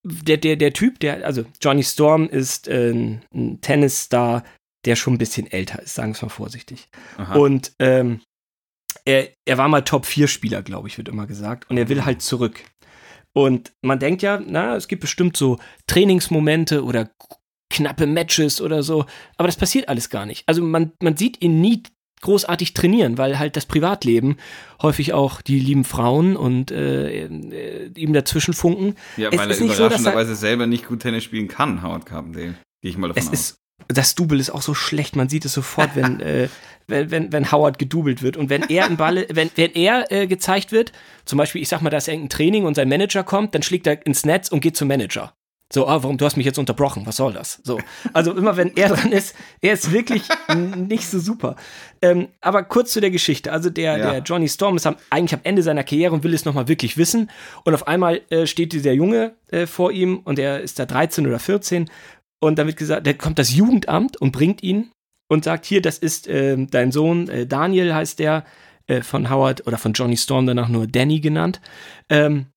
[0.04, 4.44] der, der, der Typ, der, also Johnny Storm ist äh, ein Tennisstar,
[4.86, 6.88] der schon ein bisschen älter ist, sagen wir es mal vorsichtig.
[7.18, 7.36] Aha.
[7.36, 8.22] Und ähm,
[9.06, 11.70] er, er war mal Top-4-Spieler, glaube ich, wird immer gesagt.
[11.70, 12.64] Und er will halt zurück.
[13.46, 17.10] Und man denkt ja, na, es gibt bestimmt so Trainingsmomente oder
[17.70, 19.06] knappe Matches oder so,
[19.38, 20.44] aber das passiert alles gar nicht.
[20.48, 21.84] Also man, man sieht ihn nie
[22.22, 24.38] großartig trainieren, weil halt das Privatleben
[24.82, 28.96] häufig auch die lieben Frauen und äh, äh, ihm dazwischen funken.
[29.16, 32.56] Ja, weil er überraschenderweise so, selber nicht gut Tennis spielen kann, Howard Carpendale.
[32.82, 33.34] Gehe ich mal davon es aus.
[33.34, 36.48] Ist, das Double ist auch so schlecht, man sieht es sofort, wenn, äh,
[36.88, 38.38] wenn, wenn, wenn Howard gedoubelt wird.
[38.38, 40.94] Und wenn er im Ball, wenn, wenn er äh, gezeigt wird,
[41.26, 43.88] zum Beispiel, ich sag mal, da ist irgendein Training und sein Manager kommt, dann schlägt
[43.88, 45.34] er ins Netz und geht zum Manager.
[45.72, 47.62] So, ah, warum, du hast mich jetzt unterbrochen, was soll das?
[47.64, 47.80] So,
[48.12, 50.24] also immer wenn er dran ist, er ist wirklich
[50.76, 51.58] nicht so super.
[52.02, 53.52] Ähm, aber kurz zu der Geschichte.
[53.52, 54.12] Also der, ja.
[54.12, 56.98] der Johnny Storm ist am, eigentlich am Ende seiner Karriere und will es nochmal wirklich
[56.98, 57.30] wissen.
[57.66, 61.28] Und auf einmal äh, steht dieser Junge äh, vor ihm und er ist da 13
[61.28, 61.88] oder 14
[62.40, 64.92] und dann wird gesagt, da kommt das Jugendamt und bringt ihn
[65.30, 68.46] und sagt, hier, das ist äh, dein Sohn, äh, Daniel heißt der,
[68.88, 71.62] äh, von Howard oder von Johnny Storm danach nur Danny genannt.
[72.10, 72.48] Ähm,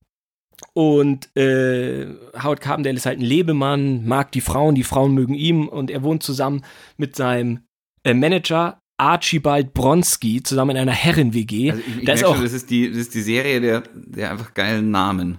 [0.74, 2.06] und äh,
[2.42, 6.02] Howard Carpendale ist halt ein Lebemann, mag die Frauen, die Frauen mögen ihm und er
[6.02, 6.64] wohnt zusammen
[6.96, 7.60] mit seinem
[8.04, 11.72] äh, Manager Archibald Bronski zusammen in einer Herren-WG.
[11.72, 13.82] Also ich, ich da ist auch, schon, das, ist die, das ist die Serie der,
[13.94, 15.38] der einfach geilen Namen.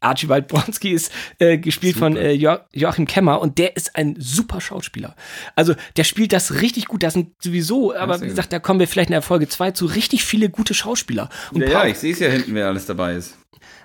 [0.00, 2.06] Archibald Bronski ist äh, gespielt super.
[2.06, 5.14] von äh, jo Joachim Kemmer und der ist ein super Schauspieler.
[5.54, 7.02] Also der spielt das richtig gut.
[7.02, 9.86] Das sind sowieso, aber wie gesagt, da kommen wir vielleicht in der Folge 2 zu
[9.86, 11.28] richtig viele gute Schauspieler.
[11.52, 13.36] Und ja, ja, ich sehe es ja hinten, wer alles dabei ist.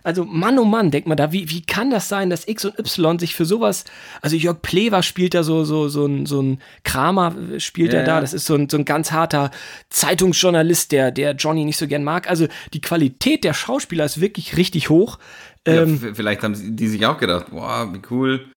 [0.04, 2.80] Also Mann, oh Mann, denkt man da, wie, wie kann das sein, dass X und
[2.80, 3.84] Y sich für sowas,
[4.22, 8.00] also Jörg Plewa spielt da so, so, so ein, so ein Kramer äh, spielt ja,
[8.00, 9.52] er da, das ist so ein, so ein ganz harter
[9.90, 12.30] Zeitungsjournalist, der, der Johnny nicht so gern mag.
[12.30, 15.20] Also die Qualität der Schauspieler ist wirklich richtig hoch.
[15.66, 18.52] Ähm, ja, vielleicht haben die sich auch gedacht, boah, wie cool,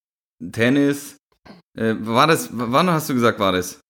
[0.53, 1.17] Tennis.
[1.77, 3.81] Äh, war das, wann hast du gesagt, war das?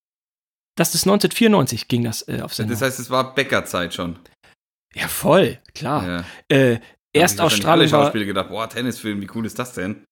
[0.76, 2.72] Das ist 1994 ging das äh, auf Sendung.
[2.72, 4.16] Das heißt, es war Bäckerzeit schon.
[4.94, 6.24] Ja, voll, klar.
[6.50, 6.56] Ja.
[6.56, 6.80] Äh,
[7.14, 8.04] Erstausstrahlung war...
[8.04, 10.04] Schauspieler gedacht, boah, Tennisfilm, wie cool ist das denn?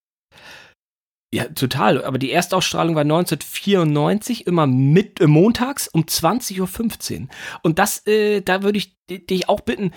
[1.33, 2.05] Ja, total.
[2.05, 7.29] Aber die Erstausstrahlung war 1994, immer mit äh, montags um 20.15 Uhr.
[7.63, 9.93] Und das, äh, da würde ich dich auch bitten,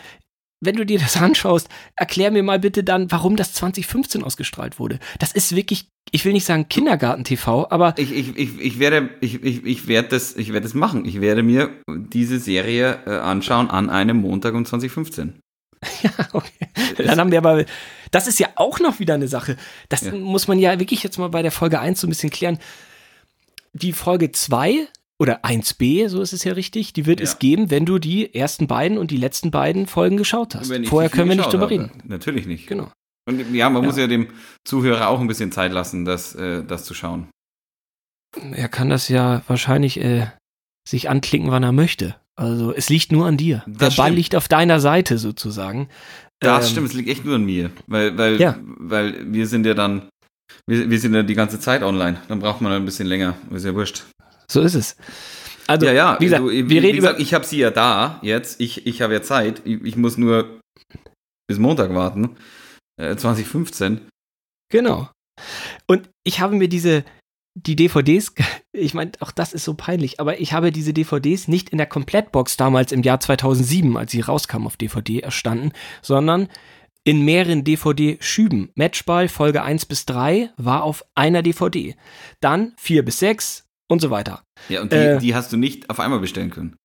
[0.61, 4.99] wenn du dir das anschaust, erklär mir mal bitte dann, warum das 2015 ausgestrahlt wurde.
[5.17, 7.95] Das ist wirklich, ich will nicht sagen Kindergarten-TV, aber.
[7.97, 11.03] Ich, ich, ich, ich werde, ich, ich, ich werde das, ich werde das machen.
[11.05, 15.39] Ich werde mir diese Serie äh, anschauen an einem Montag um 2015.
[16.03, 16.67] ja, okay.
[16.97, 17.65] Dann haben wir aber,
[18.11, 19.57] das ist ja auch noch wieder eine Sache.
[19.89, 20.13] Das ja.
[20.13, 22.59] muss man ja wirklich jetzt mal bei der Folge 1 so ein bisschen klären.
[23.73, 24.87] Die Folge 2
[25.19, 27.25] oder 1b, so ist es ja richtig, die wird ja.
[27.25, 30.71] es geben, wenn du die ersten beiden und die letzten beiden Folgen geschaut hast.
[30.87, 31.91] Vorher können wir nicht drüber reden.
[32.05, 32.67] Natürlich nicht.
[32.67, 32.91] Genau.
[33.25, 33.87] Und ja, man ja.
[33.87, 34.29] muss ja dem
[34.65, 37.29] Zuhörer auch ein bisschen Zeit lassen, das, äh, das zu schauen.
[38.51, 40.27] Er kann das ja wahrscheinlich äh,
[40.87, 42.15] sich anklicken, wann er möchte.
[42.35, 43.63] Also es liegt nur an dir.
[43.67, 43.97] Das Der stimmt.
[43.97, 45.89] Ball liegt auf deiner Seite sozusagen.
[46.39, 47.71] Das ähm, stimmt, es liegt echt nur an mir.
[47.87, 48.57] Weil, weil, ja.
[48.61, 50.09] weil wir sind ja dann
[50.65, 52.21] Wir, wir sind ja die ganze Zeit online.
[52.27, 53.35] Dann braucht man ein bisschen länger.
[53.51, 54.03] Ist ja wurscht.
[54.49, 54.95] So ist es.
[55.67, 57.23] Also, ja, ja, wie gesagt, du, wir wie reden gesagt, über.
[57.23, 58.59] ich habe sie ja da jetzt.
[58.59, 59.61] Ich, ich habe ja Zeit.
[59.65, 60.59] Ich, ich muss nur
[61.47, 62.35] bis Montag warten.
[62.99, 64.01] Äh, 2015.
[64.71, 65.09] Genau.
[65.87, 67.03] Und ich habe mir diese,
[67.55, 68.33] die DVDs,
[68.71, 71.87] ich meine, auch das ist so peinlich, aber ich habe diese DVDs nicht in der
[71.87, 76.47] Komplettbox damals im Jahr 2007, als sie rauskamen auf DVD, erstanden, sondern
[77.03, 78.69] in mehreren DVD-Schüben.
[78.75, 81.95] Matchball Folge 1 bis 3 war auf einer DVD.
[82.39, 84.43] Dann 4 bis 6 und so weiter.
[84.69, 85.19] Ja, und die, Äh.
[85.19, 86.77] die hast du nicht auf einmal bestellen können.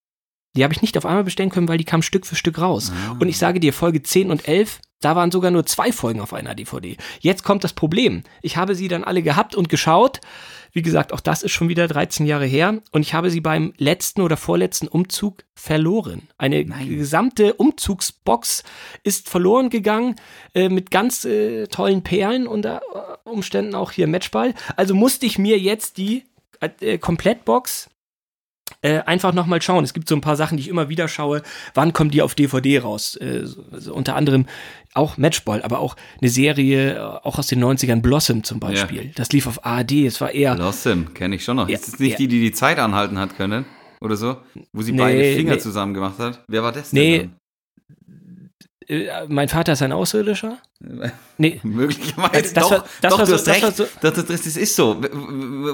[0.56, 2.90] Die habe ich nicht auf einmal bestellen können, weil die kamen Stück für Stück raus.
[2.92, 3.16] Ah.
[3.20, 6.32] Und ich sage dir, Folge 10 und 11, da waren sogar nur zwei Folgen auf
[6.32, 6.96] einer DVD.
[7.20, 8.22] Jetzt kommt das Problem.
[8.42, 10.20] Ich habe sie dann alle gehabt und geschaut.
[10.72, 12.80] Wie gesagt, auch das ist schon wieder 13 Jahre her.
[12.90, 16.28] Und ich habe sie beim letzten oder vorletzten Umzug verloren.
[16.36, 16.88] Eine Nein.
[16.88, 18.64] gesamte Umzugsbox
[19.04, 20.16] ist verloren gegangen
[20.54, 24.54] äh, mit ganz äh, tollen Perlen unter äh, Umständen auch hier Matchball.
[24.76, 26.24] Also musste ich mir jetzt die
[26.60, 27.88] äh, Komplettbox
[28.82, 29.82] äh, einfach nochmal schauen.
[29.84, 31.42] Es gibt so ein paar Sachen, die ich immer wieder schaue.
[31.74, 33.16] Wann kommt die auf DVD raus?
[33.16, 34.46] Äh, so- unter anderem
[34.94, 39.12] auch Matchball, aber auch eine Serie, äh, auch aus den 90ern, Blossom zum Beispiel.
[39.16, 40.54] Das lief auf ARD, es war eher.
[40.54, 41.68] Blossom, kenne ich schon noch.
[41.68, 42.16] Ja, ist es nicht ja.
[42.18, 43.64] die, die die Zeit anhalten hat können?
[44.00, 44.36] Oder so?
[44.72, 45.58] Wo sie Nee, beide Finger nee.
[45.58, 46.44] zusammen gemacht hat?
[46.46, 47.18] Wer war das Nee.
[47.18, 47.32] denn?
[48.88, 50.58] Äh, mein Vater ist ein Außerirdischer?
[51.36, 51.60] Nee.
[51.64, 52.54] Möglicherweise.
[52.54, 53.76] Das doch, war- das doch war du so- hast das recht.
[53.76, 55.00] so- Doch, das, das ist so.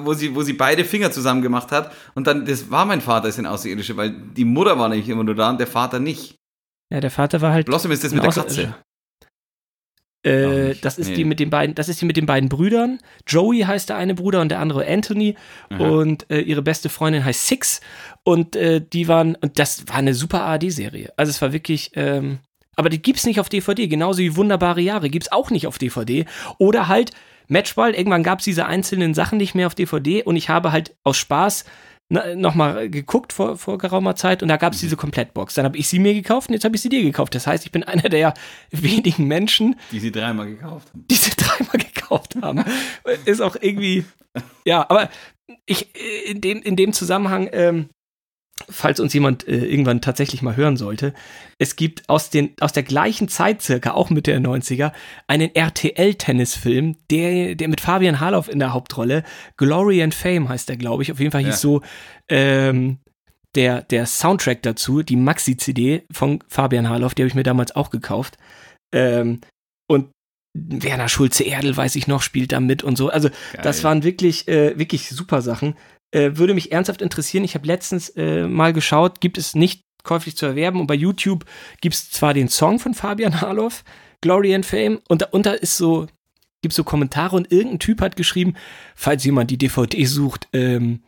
[0.05, 1.92] Wo sie, wo sie beide Finger zusammen gemacht hat.
[2.14, 5.22] Und dann, das war mein Vater, ist ein Außerirdische, weil die Mutter war nämlich immer
[5.24, 6.37] nur da und der Vater nicht.
[6.92, 7.66] Ja, der Vater war halt.
[7.66, 8.62] Blossom ist das mit der Außerirdischer.
[8.68, 8.74] Katze.
[10.27, 11.14] Äh, das ist Nee.
[11.16, 12.98] die mit den beiden, das ist die mit den beiden Brüdern.
[13.27, 15.37] Joey heißt der eine Bruder und der andere Anthony.
[15.68, 15.87] Aha.
[15.87, 17.81] Und äh, ihre beste Freundin heißt Six.
[18.22, 21.12] Und äh, die waren, und das war eine super ARD-Serie.
[21.18, 22.38] Also es war wirklich, ähm,
[22.76, 26.24] aber die gibt's nicht auf DVD, genauso wie Wunderbare Jahre gibt's auch nicht auf DVD.
[26.58, 27.12] Oder halt
[27.48, 31.16] Matchball, irgendwann gab's diese einzelnen Sachen nicht mehr auf DVD und ich habe halt aus
[31.18, 31.64] Spaß
[32.34, 35.54] nochmal geguckt vor, vor geraumer Zeit und da gab's diese Komplettbox.
[35.54, 37.34] Dann habe ich sie mir gekauft und jetzt habe ich sie dir gekauft.
[37.34, 38.34] Das heißt, ich bin einer der
[38.70, 41.04] wenigen Menschen, Die sie dreimal gekauft haben.
[41.10, 42.62] die sie dreimal gekauft haben.
[43.24, 44.04] Ist auch irgendwie,
[44.66, 45.08] ja, aber
[45.66, 45.88] ich,
[46.30, 47.88] in dem, in dem Zusammenhang, ähm,
[48.68, 51.12] falls uns jemand äh, irgendwann tatsächlich mal hören sollte,
[51.58, 54.92] es gibt aus, den, aus der gleichen Zeit circa, auch Mitte der 90er,
[55.26, 59.24] einen RTL-Tennisfilm, der, der mit Fabian Harloff in der Hauptrolle,
[59.56, 61.56] Glory and Fame heißt der, glaube ich, auf jeden Fall hieß Ja.
[61.56, 61.82] so,
[62.28, 62.98] ähm,
[63.54, 67.90] der, der Soundtrack dazu, die Maxi-CD von Fabian Harloff, die habe ich mir damals auch
[67.90, 68.36] gekauft.
[68.92, 69.40] Ähm,
[69.88, 70.10] und
[70.56, 73.10] Werner Schulze-Erdl, weiß ich noch, spielt da mit und so.
[73.10, 73.28] Also,
[73.62, 73.84] das Geil.
[73.84, 75.76] waren wirklich, äh, wirklich super Sachen.
[76.14, 77.44] Äh, würde mich ernsthaft interessieren.
[77.44, 80.81] Ich habe letztens äh, mal geschaut, gibt es nicht käuflich zu erwerben.
[80.81, 81.44] Und bei YouTube
[81.81, 83.85] gibt es zwar den Song von Fabian Harloff,
[84.20, 86.07] Glory and Fame, und darunter ist so,
[86.62, 88.55] gibt so Kommentare und irgendein Typ hat geschrieben,
[88.94, 91.03] falls jemand die DVD sucht, ähm,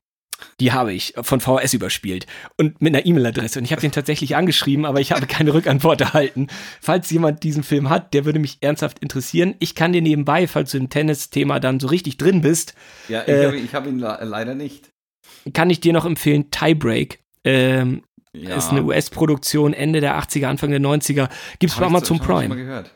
[0.60, 2.26] die habe ich von VHS überspielt
[2.58, 3.58] und mit einer E-Mail-Adresse.
[3.58, 6.48] Und ich habe den tatsächlich angeschrieben, aber ich habe keine Rückantwort erhalten.
[6.82, 9.54] Falls jemand diesen Film hat, der würde mich ernsthaft interessieren.
[9.60, 12.74] Ich kann dir nebenbei, falls du im Tennis-Thema dann so richtig drin bist,
[13.08, 14.90] Ja, ich äh, habe hab ihn le- leider nicht.
[15.52, 17.20] Kann ich dir noch empfehlen, Tiebreak.
[17.44, 18.56] Ähm, Ja.
[18.56, 21.30] Ist eine US-Produktion, Ende der 80er, Anfang der 90er.
[21.58, 22.56] Gibt's Hab bei Amazon schon mal Prime.
[22.56, 22.94] gehört.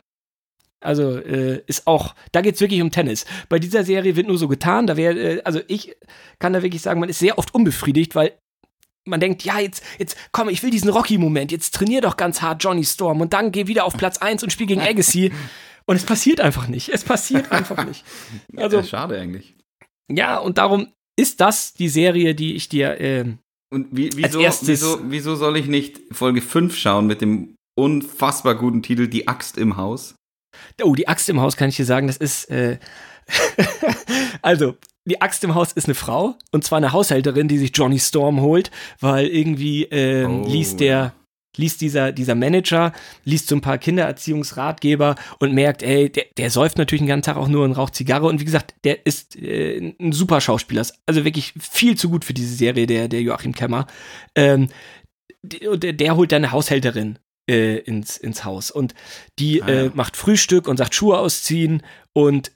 [0.81, 3.25] Also äh, ist auch, da geht's wirklich um Tennis.
[3.49, 5.95] Bei dieser Serie wird nur so getan, da wäre, äh, also ich
[6.39, 8.33] kann da wirklich sagen, man ist sehr oft unbefriedigt, weil
[9.05, 12.63] man denkt, ja, jetzt, jetzt komm, ich will diesen Rocky-Moment, jetzt trainier doch ganz hart
[12.63, 15.31] Johnny Storm und dann geh wieder auf Platz 1 und spiel gegen Agassi.
[15.87, 16.89] Und es passiert einfach nicht.
[16.89, 18.05] Es passiert einfach nicht.
[18.55, 19.55] Also, Ja, schade eigentlich.
[20.07, 23.37] ja, und darum ist das die Serie, die ich dir, ähm,
[23.73, 27.55] Und wie, Als wieso, erstes- wieso, wieso soll ich nicht Folge 5 schauen mit dem
[27.77, 30.15] unfassbar guten Titel Die Axt im Haus?
[30.83, 32.49] Oh, die Axt im Haus kann ich dir sagen, das ist.
[32.51, 32.77] Äh
[34.41, 37.99] also, die Axt im Haus ist eine Frau und zwar eine Haushälterin, die sich Johnny
[37.99, 41.13] Storm holt, weil irgendwie ähm, Oh, liest der.
[41.57, 42.93] Liest dieser, dieser Manager,
[43.25, 47.37] liest so ein paar Kindererziehungsratgeber und merkt, ey, der, der säuft natürlich den ganzen Tag
[47.37, 48.27] auch nur und raucht Zigarre.
[48.27, 50.85] Und wie gesagt, der ist äh, ein super Schauspieler.
[51.05, 53.87] Also wirklich viel zu gut für diese Serie, der, der Joachim Kemmer.
[54.35, 54.69] Ähm,
[55.43, 58.71] der, der holt dann eine Haushälterin äh, ins, ins Haus.
[58.71, 58.93] Und
[59.39, 59.81] die Ah, ja.
[59.85, 61.83] äh, macht Frühstück und sagt Schuhe ausziehen
[62.13, 62.51] und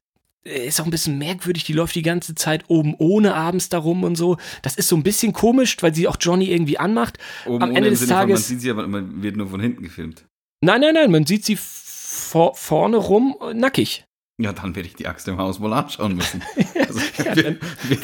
[0.46, 4.16] ist auch ein bisschen merkwürdig, die läuft die ganze Zeit oben ohne abends darum und
[4.16, 4.38] so.
[4.62, 7.18] Das ist so ein bisschen komisch, weil sie auch Johnny irgendwie anmacht.
[7.46, 9.60] Oben Am Ende des Sinne von, Tages- Man sieht sie, aber man wird nur von
[9.60, 10.26] hinten gefilmt.
[10.62, 14.06] Nein, nein, nein, man sieht sie vor, vorne rum äh, nackig.
[14.38, 16.42] Ja, dann werde ich die Axt im Haus wohl anschauen müssen.
[16.88, 17.58] Also, Ja, dann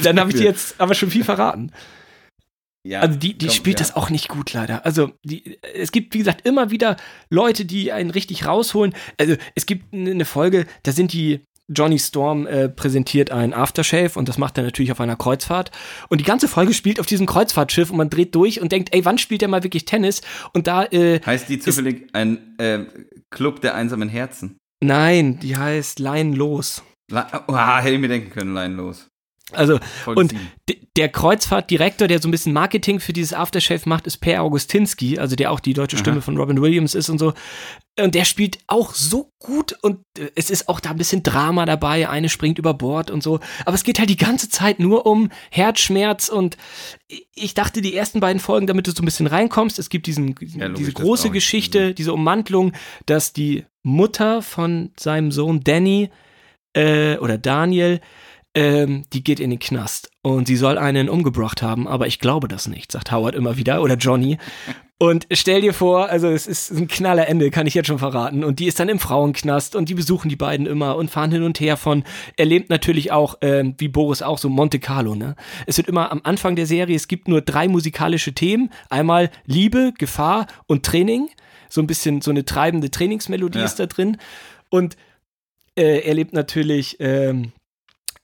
[0.03, 1.71] dann habe ich dir jetzt aber schon viel verraten.
[2.83, 3.85] Ja, Also die, die komm, spielt ja.
[3.85, 4.83] das auch nicht gut, leider.
[4.85, 6.97] Also die, es gibt, wie gesagt, immer wieder
[7.29, 8.95] Leute, die einen richtig rausholen.
[9.19, 11.41] Also es gibt eine Folge, da sind die,
[11.73, 15.71] Johnny Storm äh, präsentiert ein Aftershave und das macht er natürlich auf einer Kreuzfahrt.
[16.09, 19.05] Und die ganze Folge spielt auf diesem Kreuzfahrtschiff und man dreht durch und denkt, ey,
[19.05, 20.21] wann spielt er mal wirklich Tennis?
[20.53, 22.85] Und da äh, heißt die zufällig ein äh,
[23.29, 24.57] Club der einsamen Herzen?
[24.83, 26.83] Nein, die heißt Line Los.
[27.11, 29.10] oh, hätte ich mir denken können, Line Los.
[29.53, 30.33] Also, und
[30.97, 35.35] der Kreuzfahrtdirektor, der so ein bisschen Marketing für dieses Aftershave macht, ist Per Augustinski, also
[35.35, 36.21] der auch die deutsche Stimme Aha.
[36.21, 37.33] von Robin Williams ist und so.
[37.99, 41.65] Und der spielt auch so gut und äh, es ist auch da ein bisschen Drama
[41.65, 42.09] dabei.
[42.09, 43.39] Eine springt über Bord und so.
[43.65, 46.57] Aber es geht halt die ganze Zeit nur um Herzschmerz und
[47.35, 50.35] ich dachte, die ersten beiden Folgen, damit du so ein bisschen reinkommst, es gibt diesen,
[50.39, 51.95] ja, diese große Geschichte, mhm.
[51.95, 52.73] diese Ummantlung,
[53.05, 56.09] dass die Mutter von seinem Sohn Danny
[56.73, 57.99] äh, oder Daniel
[58.53, 62.47] ähm, die geht in den Knast und sie soll einen umgebracht haben, aber ich glaube
[62.47, 64.37] das nicht, sagt Howard immer wieder oder Johnny.
[65.01, 68.43] Und stell dir vor, also es ist ein knaller Ende, kann ich jetzt schon verraten.
[68.43, 71.41] Und die ist dann im Frauenknast und die besuchen die beiden immer und fahren hin
[71.41, 72.03] und her von.
[72.37, 75.15] Er lebt natürlich auch, ähm, wie Boris auch, so Monte Carlo.
[75.15, 75.35] Ne?
[75.65, 78.69] Es wird immer am Anfang der Serie, es gibt nur drei musikalische Themen.
[78.91, 81.29] Einmal Liebe, Gefahr und Training.
[81.67, 83.65] So ein bisschen so eine treibende Trainingsmelodie ja.
[83.65, 84.17] ist da drin.
[84.69, 84.97] Und
[85.75, 87.53] äh, er lebt natürlich ähm,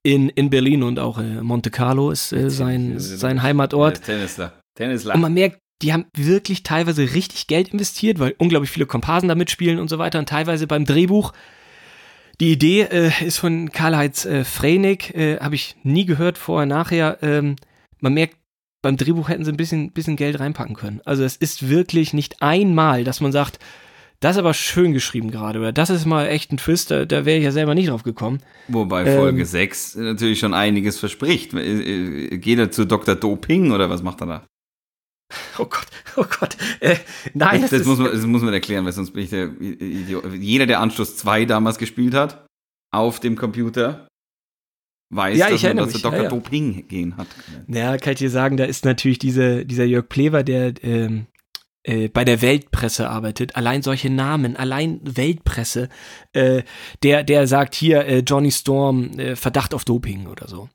[0.07, 4.03] in, in Berlin und auch äh, Monte Carlo ist äh, sein, sein Heimatort.
[4.03, 4.53] Tennisler.
[4.75, 5.15] Tennisler.
[5.15, 9.35] Und man merkt, die haben wirklich teilweise richtig Geld investiert, weil unglaublich viele Komparsen da
[9.35, 10.19] mitspielen und so weiter.
[10.19, 11.33] Und teilweise beim Drehbuch.
[12.39, 17.17] Die Idee äh, ist von Karl-Heinz äh, Freinig, äh, habe ich nie gehört, vorher, nachher.
[17.21, 17.57] Ähm,
[17.99, 18.37] man merkt,
[18.81, 21.01] beim Drehbuch hätten sie ein bisschen, bisschen Geld reinpacken können.
[21.03, 23.59] Also es ist wirklich nicht einmal, dass man sagt,
[24.19, 27.25] das ist aber schön geschrieben gerade, oder das ist mal echt ein Twist, da, da
[27.25, 28.39] wäre ich ja selber nicht drauf gekommen.
[28.67, 31.53] Wobei Folge ähm, 6 natürlich schon einiges verspricht.
[31.53, 33.15] Äh, äh, geht er zu Dr.
[33.15, 34.47] Doping oder was macht er da?
[35.59, 36.57] Oh Gott, oh Gott.
[36.79, 36.95] Äh,
[37.33, 40.23] nein, das, das, muss man, das muss man erklären, weil sonst bin ich der Idiot.
[40.33, 42.45] Jeder, der Anschluss 2 damals gespielt hat,
[42.93, 44.07] auf dem Computer,
[45.13, 46.17] weiß, ja, dass man da zu Dr.
[46.17, 46.29] Ja, ja.
[46.29, 47.27] Doping gehen hat.
[47.67, 51.27] Ja, kann ich dir sagen, da ist natürlich diese, dieser Jörg Plever, der ähm,
[51.87, 55.89] äh, bei der Weltpresse arbeitet, allein solche Namen, allein Weltpresse,
[56.33, 56.63] äh,
[57.01, 60.69] der, der sagt hier äh, Johnny Storm, äh, Verdacht auf Doping oder so.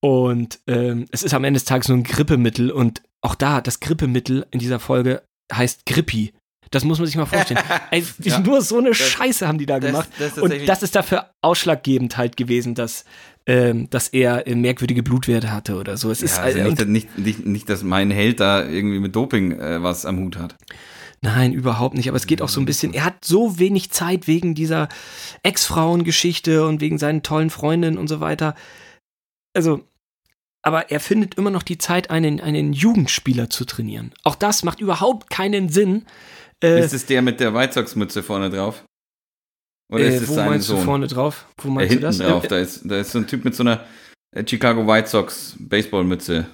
[0.00, 3.80] Und ähm, es ist am Ende des Tages nur ein Grippemittel und auch da, das
[3.80, 6.32] Grippemittel in dieser Folge heißt Grippi.
[6.70, 7.60] Das muss man sich mal vorstellen.
[7.90, 10.08] Ey, ja, nur so eine das, Scheiße haben die da gemacht.
[10.18, 13.04] Das, und das ist dafür ausschlaggebend halt gewesen, dass,
[13.46, 16.10] ähm, dass er äh, merkwürdige Blutwerte hatte oder so.
[16.12, 19.58] Es ja, ist also nicht, nicht, nicht, nicht, dass mein Held da irgendwie mit Doping
[19.58, 20.56] äh, was am Hut hat.
[21.22, 22.08] Nein, überhaupt nicht.
[22.08, 22.94] Aber es geht auch so ein bisschen.
[22.94, 24.88] Er hat so wenig Zeit wegen dieser
[25.42, 28.54] Ex-Frauen-Geschichte und wegen seinen tollen Freundinnen und so weiter.
[29.54, 29.82] Also,
[30.62, 34.12] aber er findet immer noch die Zeit, einen, einen Jugendspieler zu trainieren.
[34.22, 36.06] Auch das macht überhaupt keinen Sinn.
[36.62, 38.84] Äh, ist es der mit der White Sox-Mütze vorne drauf?
[39.90, 40.78] Oder äh, ist es wo sein meinst Sohn?
[40.78, 41.46] du vorne drauf?
[41.58, 42.18] Wo meinst äh, hinten du das?
[42.18, 43.84] drauf, da ist, da ist so ein Typ mit so einer
[44.32, 46.46] äh, Chicago White Sox Baseballmütze.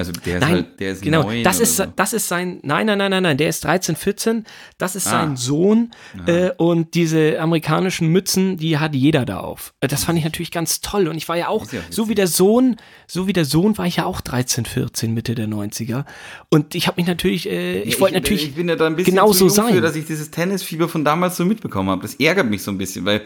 [0.00, 1.84] Also der ist nein, halt, der ist genau, das ist, so.
[1.94, 4.44] das ist sein, nein, nein, nein, nein, nein, der ist 13, 14,
[4.78, 5.10] das ist ah.
[5.10, 5.90] sein Sohn
[6.26, 9.74] äh, und diese amerikanischen Mützen, die hat jeder da auf.
[9.80, 12.14] Äh, das fand ich natürlich ganz toll und ich war ja auch, ja so wie
[12.14, 16.04] der Sohn, so wie der Sohn war ich ja auch 13, 14, Mitte der 90er
[16.48, 18.96] und ich habe mich natürlich, äh, ich ja, wollte natürlich ich bin ja da ein
[18.96, 19.74] bisschen genauso sein.
[19.74, 22.02] Für, dass ich dieses Tennisfieber von damals so mitbekommen habe.
[22.02, 23.22] Das ärgert mich so ein bisschen, weil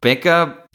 [0.00, 0.66] Becker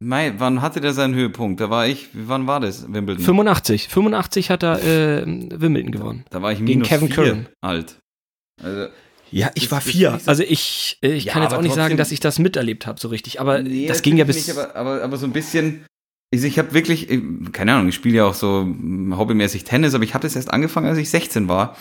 [0.00, 1.60] Mai, wann hatte der seinen Höhepunkt?
[1.60, 3.24] Da war ich, wann war das, Wimbledon?
[3.24, 3.88] 85.
[3.88, 6.24] 85 hat er äh, Wimbledon gewonnen.
[6.30, 7.46] Da, da war ich minus Gegen Kevin Curran.
[7.60, 7.98] alt.
[8.62, 8.86] Also,
[9.30, 10.18] ja, ich war vier.
[10.22, 12.86] So also ich, äh, ich ja, kann jetzt auch nicht sagen, dass ich das miterlebt
[12.86, 13.40] habe so richtig.
[13.40, 14.36] Aber nee, das ging ja bis.
[14.36, 15.84] Nicht, aber, aber, aber so ein bisschen.
[16.30, 17.08] Ich, ich habe wirklich,
[17.52, 18.66] keine Ahnung, ich spiele ja auch so
[19.12, 21.76] hobbymäßig Tennis, aber ich hatte es erst angefangen, als ich 16 war.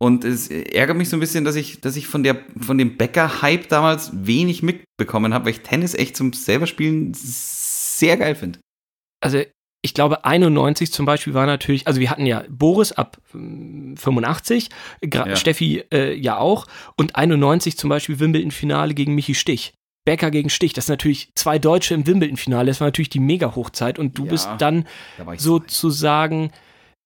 [0.00, 2.96] Und es ärgert mich so ein bisschen, dass ich, dass ich von der, von dem
[2.96, 8.60] Bäcker-Hype damals wenig mitbekommen habe, weil ich Tennis echt zum selber Spielen sehr geil finde.
[9.20, 9.42] Also
[9.82, 14.68] ich glaube 91 zum Beispiel war natürlich, also wir hatten ja Boris ab 85,
[15.02, 15.36] ja.
[15.36, 16.66] Steffi äh, ja auch
[16.96, 19.72] und 91 zum Beispiel Wimbledon-Finale gegen Michi Stich.
[20.04, 23.98] Becker gegen Stich, das sind natürlich zwei Deutsche im Wimbledon-Finale, das war natürlich die Mega-Hochzeit
[23.98, 24.86] und du ja, bist dann
[25.18, 26.50] da sozusagen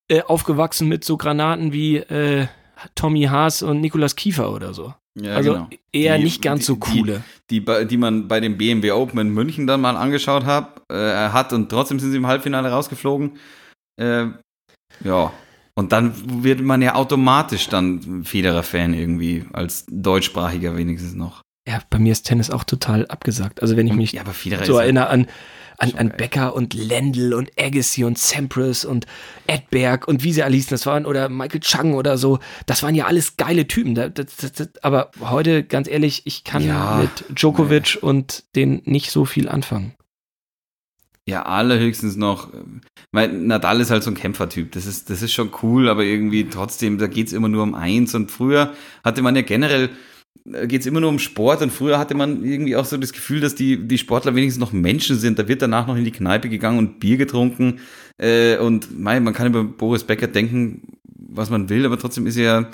[0.09, 2.47] äh, aufgewachsen mit so Granaten wie äh,
[2.95, 4.95] Tommy Haas und Nikolas Kiefer oder so.
[5.21, 5.69] Ja, also genau.
[5.93, 7.23] eher die, nicht ganz so coole.
[7.51, 11.29] Die, die, die, man bei dem BMW Open in München dann mal angeschaut hat, äh,
[11.29, 13.39] hat und trotzdem sind sie im Halbfinale rausgeflogen.
[14.01, 14.27] Äh,
[15.05, 15.33] ja.
[15.75, 21.43] Und dann wird man ja automatisch dann Federer-Fan irgendwie, als Deutschsprachiger wenigstens noch.
[21.67, 23.63] ja, bei mir ist Tennis auch total abgesagt.
[23.63, 24.25] Also wenn ich mich ja,
[24.65, 25.27] so erinnere an,
[25.83, 26.13] an, an.
[26.17, 29.07] Becker und Lendl und Agassi und Sampras und
[29.47, 32.95] Edberg und wie sie alle hießen, das waren, oder Michael Chang oder so, das waren
[32.95, 33.95] ja alles geile Typen.
[33.95, 38.83] Da- Das, das, das, aber heute, ganz ehrlich, ich kann Ja, mit Djokovic und den
[38.85, 39.95] nicht so viel anfangen.
[41.29, 42.57] Ja, allerhöchstens noch, äh,
[43.13, 44.73] weil Nadal ist halt so ein Kämpfertyp.
[44.73, 48.15] Das ist, das ist schon cool, aber irgendwie trotzdem, da geht's immer nur um eins.
[48.17, 48.75] Und früher
[49.05, 49.91] hatte man ja generell,
[50.51, 51.63] äh, geht's immer nur um Sport.
[51.63, 54.73] Und früher hatte man irgendwie auch so das Gefühl, dass die, die Sportler wenigstens noch
[54.73, 55.39] Menschen sind.
[55.39, 57.81] Da wird danach noch in die Kneipe gegangen und Bier getrunken.
[58.19, 62.37] Äh, und mei, man kann über Boris Becker denken, was man will, aber trotzdem ist
[62.37, 62.71] er,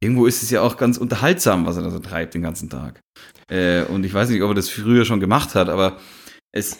[0.00, 3.00] irgendwo ist es ja auch ganz unterhaltsam, was er da so treibt den ganzen Tag.
[3.50, 5.98] Äh, und ich weiß nicht, ob er das früher schon gemacht hat, aber
[6.52, 6.78] es.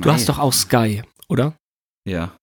[0.00, 1.56] Du hast doch auch Sky, oder?
[2.08, 2.36] Ja.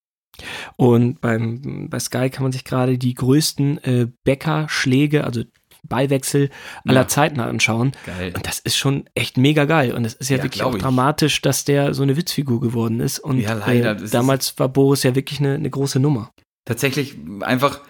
[0.75, 5.43] Und beim, bei Sky kann man sich gerade die größten äh, Bäckerschläge, also
[5.83, 6.49] Ballwechsel
[6.85, 7.07] aller Ja.
[7.07, 7.93] Zeiten anschauen.
[8.05, 8.33] Geil.
[8.35, 9.93] Und das ist schon echt mega geil.
[9.93, 10.81] Und es ist ja, Ja, wirklich auch ich.
[10.81, 13.19] dramatisch, dass der so eine Witzfigur geworden ist.
[13.19, 13.95] Und Ja, leider.
[13.95, 16.31] Das Äh, damals war Boris ja wirklich eine, eine große Nummer.
[16.65, 17.81] Tatsächlich einfach,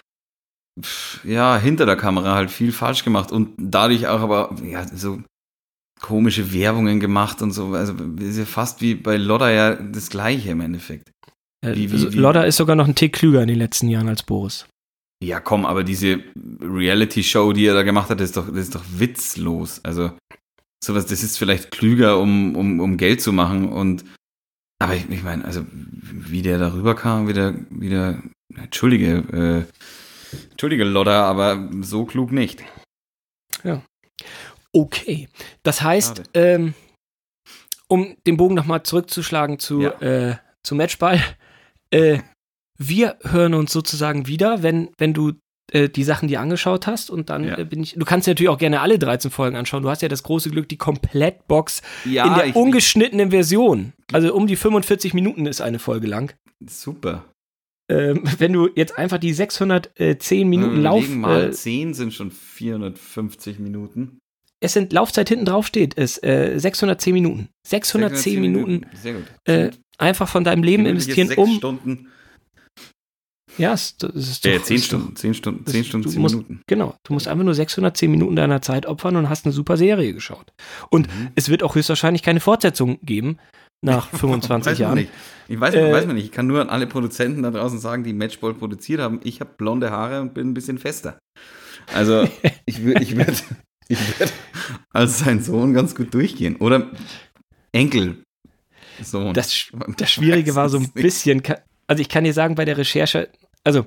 [1.24, 5.20] ja, hinter der Kamera halt viel falsch gemacht und dadurch auch aber, ja, so
[6.00, 7.74] komische Werbungen gemacht und so.
[7.74, 11.10] Also, ist ja fast wie bei Lodder ja das Gleiche im Endeffekt.
[11.64, 14.08] Äh, Wie- wie- wie- Lodder ist sogar noch ein Tick klüger in den letzten Jahren
[14.08, 14.66] als Boris.
[15.22, 16.22] Ja, komm, aber diese
[16.60, 19.80] Reality-Show, die er da gemacht hat, das ist doch, das ist doch witzlos.
[19.84, 20.12] Also,
[20.84, 24.04] sowas, das ist vielleicht klüger, um, um, um Geld zu machen und,
[24.80, 28.22] aber ich, ich meine, also, wie der darüber kam, wieder, wieder,
[28.54, 29.66] entschuldige,
[30.32, 32.62] äh, entschuldige Lodder, aber so klug nicht.
[34.72, 35.28] Okay.
[35.64, 36.74] Das heißt, ähm,
[37.88, 39.90] um den Bogen nochmal zurückzuschlagen zu, Ja.
[40.00, 41.20] äh, zu Matchball,
[41.90, 42.18] äh,
[42.78, 45.32] wir hören uns sozusagen wieder, wenn, wenn du
[45.72, 47.58] äh, die Sachen dir angeschaut hast und dann Ja.
[47.58, 49.82] äh, bin ich, du kannst dir natürlich auch gerne alle 13 Folgen anschauen.
[49.82, 53.92] Du hast ja das große Glück, die Komplettbox Ja, in der ich, ungeschnittenen Version.
[54.12, 56.32] Also um die 45 Minuten ist eine Folge lang.
[56.66, 57.24] super.
[57.90, 61.94] Ähm, wenn du jetzt einfach die 610 Minuten Wenn wir Lauf, überlegen, mal äh, 10
[61.94, 64.18] sind schon 450 Minuten.
[64.60, 67.48] Es sind Laufzeit hinten drauf steht, ist äh, 610 Minuten.
[67.66, 69.24] 610 Minuten Sehr gut.
[69.44, 71.56] äh, einfach von deinem Leben investieren, um.
[71.56, 72.08] Stunden,
[73.56, 76.04] Ja, es- das ist doch, äh, 10 ist doch- Stunden, 10 Stunden, das- 10 Stunden,
[76.04, 76.60] du 10 musst- Minuten.
[76.68, 80.12] Genau, du musst einfach nur 610 Minuten deiner Zeit opfern und hast eine super Serie
[80.14, 80.52] geschaut.
[80.90, 81.28] Und Mhm.
[81.34, 83.38] es wird auch höchstwahrscheinlich keine Fortsetzung geben
[83.84, 84.94] nach 25 weiß Jahren.
[84.98, 85.10] nicht.
[85.48, 86.26] Ich weiß, Äh, weiß man nicht.
[86.26, 89.50] Ich kann nur an alle Produzenten da draußen sagen, die Matchball produziert haben, ich habe
[89.56, 91.18] blonde Haare und bin ein bisschen fester.
[91.92, 92.28] Also
[92.66, 93.42] ich würde ich würd,
[93.88, 94.32] ich würd
[94.90, 96.56] als sein Sohn ganz gut durchgehen.
[96.56, 96.90] Oder
[97.72, 98.22] Enkel.
[99.02, 99.34] Sohn.
[99.34, 101.42] Das, das Schwierige war so ein bisschen,
[101.86, 103.30] also ich kann dir sagen, bei der Recherche,
[103.64, 103.86] also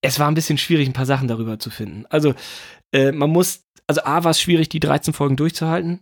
[0.00, 2.06] es war ein bisschen schwierig, ein paar Sachen darüber zu finden.
[2.08, 2.34] Also
[2.92, 6.00] äh, man muss, also A war es schwierig, die 13 Folgen durchzuhalten.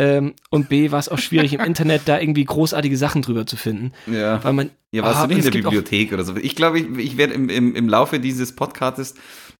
[0.00, 3.56] Ähm, und B war es auch schwierig, im Internet da irgendwie großartige Sachen drüber zu
[3.56, 3.92] finden.
[4.06, 4.42] Ja.
[4.44, 6.36] Weil man, Ja, warst Ah, du nicht in der gibt auch- Bibliothek oder so?
[6.36, 9.14] Ich glaube, ich, ich werde im, im, im Laufe dieses Podcasts,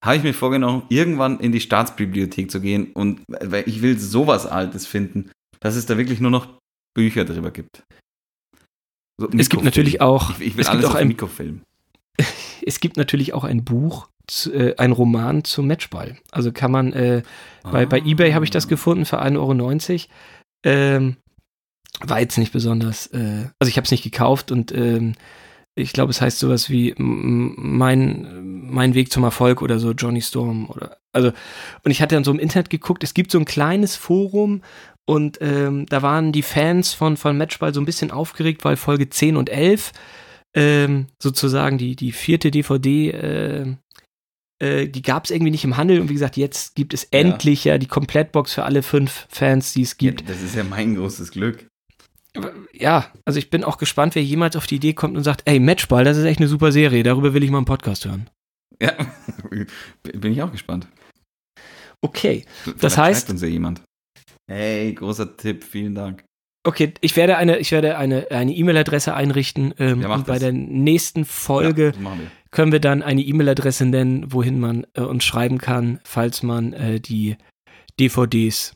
[0.04, 4.46] habe ich mir vorgenommen, irgendwann in die Staatsbibliothek zu gehen und weil ich will sowas
[4.46, 6.46] Altes finden, dass es da wirklich nur noch
[6.94, 7.82] Bücher drüber gibt.
[9.20, 11.62] So es gibt natürlich auch, Ich, ich will es gibt alles auch auf ein- Mikrofilm.
[12.64, 14.08] es gibt natürlich auch ein Buch,
[14.52, 16.16] äh, ein Roman zum Matchball.
[16.30, 17.22] Also kann man, äh,
[17.62, 18.04] bei, bei Ah.
[18.04, 20.12] eBay habe ich das gefunden für 1,90 Euro.
[20.64, 21.16] Ähm,
[22.00, 25.14] war jetzt nicht besonders, äh, also ich habe es nicht gekauft und ähm,
[25.74, 28.28] ich glaube, es heißt sowas wie mein,
[28.70, 31.28] mein Weg zum Erfolg oder so, Johnny Storm oder, also,
[31.84, 34.62] und ich hatte dann so im Internet geguckt, es gibt so ein kleines Forum
[35.06, 39.08] und ähm, da waren die Fans von, von Matchball so ein bisschen aufgeregt, weil Folge
[39.08, 39.92] 10 und 11
[40.54, 43.66] ähm, sozusagen die, die vierte DVD, äh,
[44.60, 47.20] äh, die gab es irgendwie nicht im Handel und wie gesagt, jetzt gibt es Ja.
[47.20, 50.22] endlich ja die Komplettbox für alle fünf Fans, die es gibt.
[50.22, 51.66] Ja, das ist ja mein großes Glück.
[52.72, 55.58] Ja, also ich bin auch gespannt, wer jemals auf die Idee kommt und sagt, ey,
[55.58, 58.28] Matchball, das ist echt eine super Serie, darüber will ich mal einen Podcast hören.
[58.80, 58.92] Ja,
[60.02, 60.86] bin ich auch gespannt.
[62.00, 63.82] Okay, Vielleicht Das heißt- uns ja jemand.
[64.50, 66.24] Hey, großer Tipp, vielen Dank.
[66.64, 70.40] Okay, ich werde eine, ich werde eine, eine E-Mail-Adresse einrichten ähm, Ja, und bei das.
[70.40, 72.30] der nächsten Folge Ja, wir.
[72.50, 77.00] können wir dann eine E-Mail-Adresse nennen, wohin man äh, uns schreiben kann, falls man äh,
[77.00, 77.36] die
[77.98, 78.74] DVDs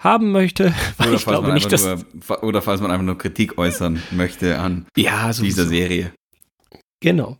[0.00, 0.74] haben möchte.
[0.98, 5.32] Oder falls, man nicht, nur, oder falls man einfach nur Kritik äußern möchte an ja,
[5.32, 6.12] dieser Serie.
[7.00, 7.38] Genau.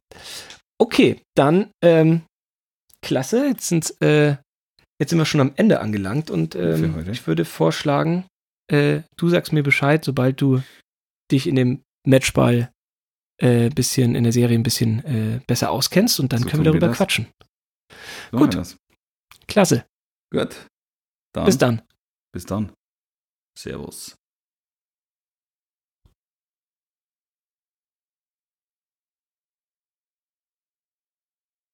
[0.79, 2.23] Okay, dann ähm,
[3.03, 3.47] klasse.
[3.49, 4.37] Jetzt sind äh,
[4.99, 8.25] jetzt sind wir schon am Ende angelangt und ähm, ich würde vorschlagen,
[8.69, 10.63] äh, du sagst mir Bescheid, sobald du
[11.31, 12.71] dich in dem Matchball
[13.39, 16.73] äh, bisschen in der Serie ein bisschen äh, besser auskennst und dann So können wir
[16.73, 16.97] wir darüber das.
[16.97, 17.27] quatschen.
[18.31, 18.55] So Gut.
[18.55, 18.77] wir.
[19.47, 19.87] Klasse.
[20.33, 20.67] Gut.
[21.35, 21.83] Dann, Bis dann.
[22.33, 22.73] Bis dann.
[23.59, 24.15] Servus.